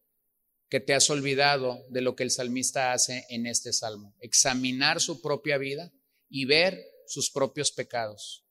[0.69, 4.15] que te has olvidado de lo que el salmista hace en este salmo.
[4.21, 5.93] Examinar su propia vida
[6.29, 8.47] y ver sus propios pecados.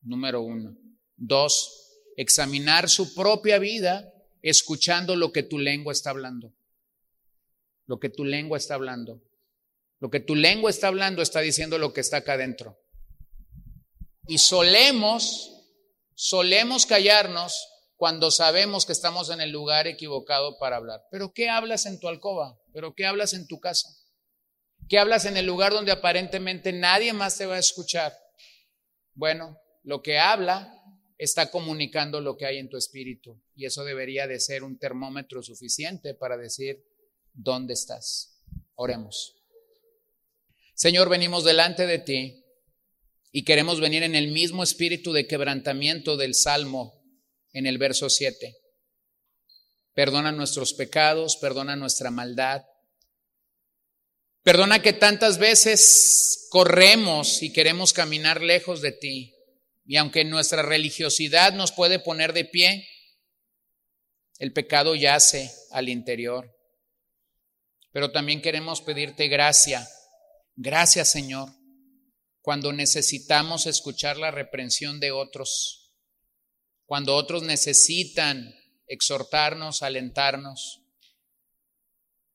[0.00, 0.78] Número uno.
[1.16, 4.10] Dos, examinar su propia vida
[4.42, 6.52] escuchando lo que tu lengua está hablando.
[7.86, 9.22] Lo que tu lengua está hablando.
[10.00, 12.78] Lo que tu lengua está hablando está diciendo lo que está acá adentro.
[14.26, 15.50] Y solemos,
[16.14, 17.66] solemos callarnos
[17.96, 21.02] cuando sabemos que estamos en el lugar equivocado para hablar.
[21.10, 22.56] Pero ¿qué hablas en tu alcoba?
[22.72, 23.88] ¿Pero qué hablas en tu casa?
[24.88, 28.16] ¿Qué hablas en el lugar donde aparentemente nadie más te va a escuchar?
[29.14, 30.77] Bueno, lo que habla
[31.18, 35.42] está comunicando lo que hay en tu espíritu y eso debería de ser un termómetro
[35.42, 36.84] suficiente para decir
[37.34, 38.40] dónde estás.
[38.76, 39.34] Oremos.
[40.74, 42.44] Señor, venimos delante de ti
[43.32, 47.02] y queremos venir en el mismo espíritu de quebrantamiento del Salmo
[47.52, 48.56] en el verso 7.
[49.92, 52.62] Perdona nuestros pecados, perdona nuestra maldad.
[54.44, 59.34] Perdona que tantas veces corremos y queremos caminar lejos de ti.
[59.88, 62.86] Y aunque nuestra religiosidad nos puede poner de pie,
[64.38, 66.54] el pecado yace al interior.
[67.90, 69.88] Pero también queremos pedirte gracia.
[70.56, 71.48] Gracias, Señor,
[72.42, 75.94] cuando necesitamos escuchar la reprensión de otros,
[76.84, 78.54] cuando otros necesitan
[78.88, 80.82] exhortarnos, alentarnos,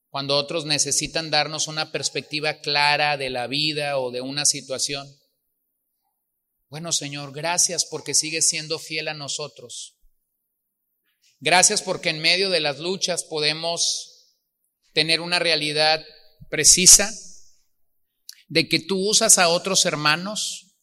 [0.08, 5.06] cuando otros necesitan darnos una perspectiva clara de la vida o de una situación.
[6.74, 9.96] Bueno, Señor, gracias porque sigues siendo fiel a nosotros.
[11.38, 14.34] Gracias porque en medio de las luchas podemos
[14.92, 16.04] tener una realidad
[16.50, 17.08] precisa
[18.48, 20.74] de que tú usas a otros hermanos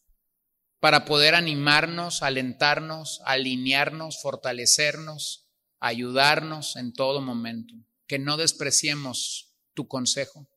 [0.80, 7.74] para poder animarnos, alentarnos, alinearnos, fortalecernos, ayudarnos en todo momento.
[8.06, 10.48] Que no despreciemos tu consejo.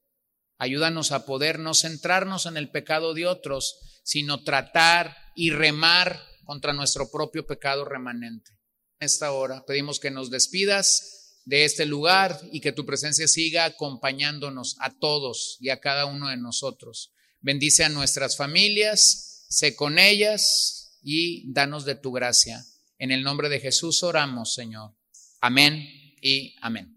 [0.58, 6.74] Ayúdanos a poder no centrarnos en el pecado de otros, sino tratar y remar contra
[6.74, 8.52] nuestro propio pecado remanente.
[9.00, 13.66] En esta hora pedimos que nos despidas de este lugar y que tu presencia siga
[13.66, 17.12] acompañándonos a todos y a cada uno de nosotros.
[17.42, 22.66] Bendice a nuestras familias, sé con ellas y danos de tu gracia.
[22.98, 24.96] En el nombre de Jesús oramos, Señor.
[25.42, 25.88] Amén
[26.22, 26.95] y amén.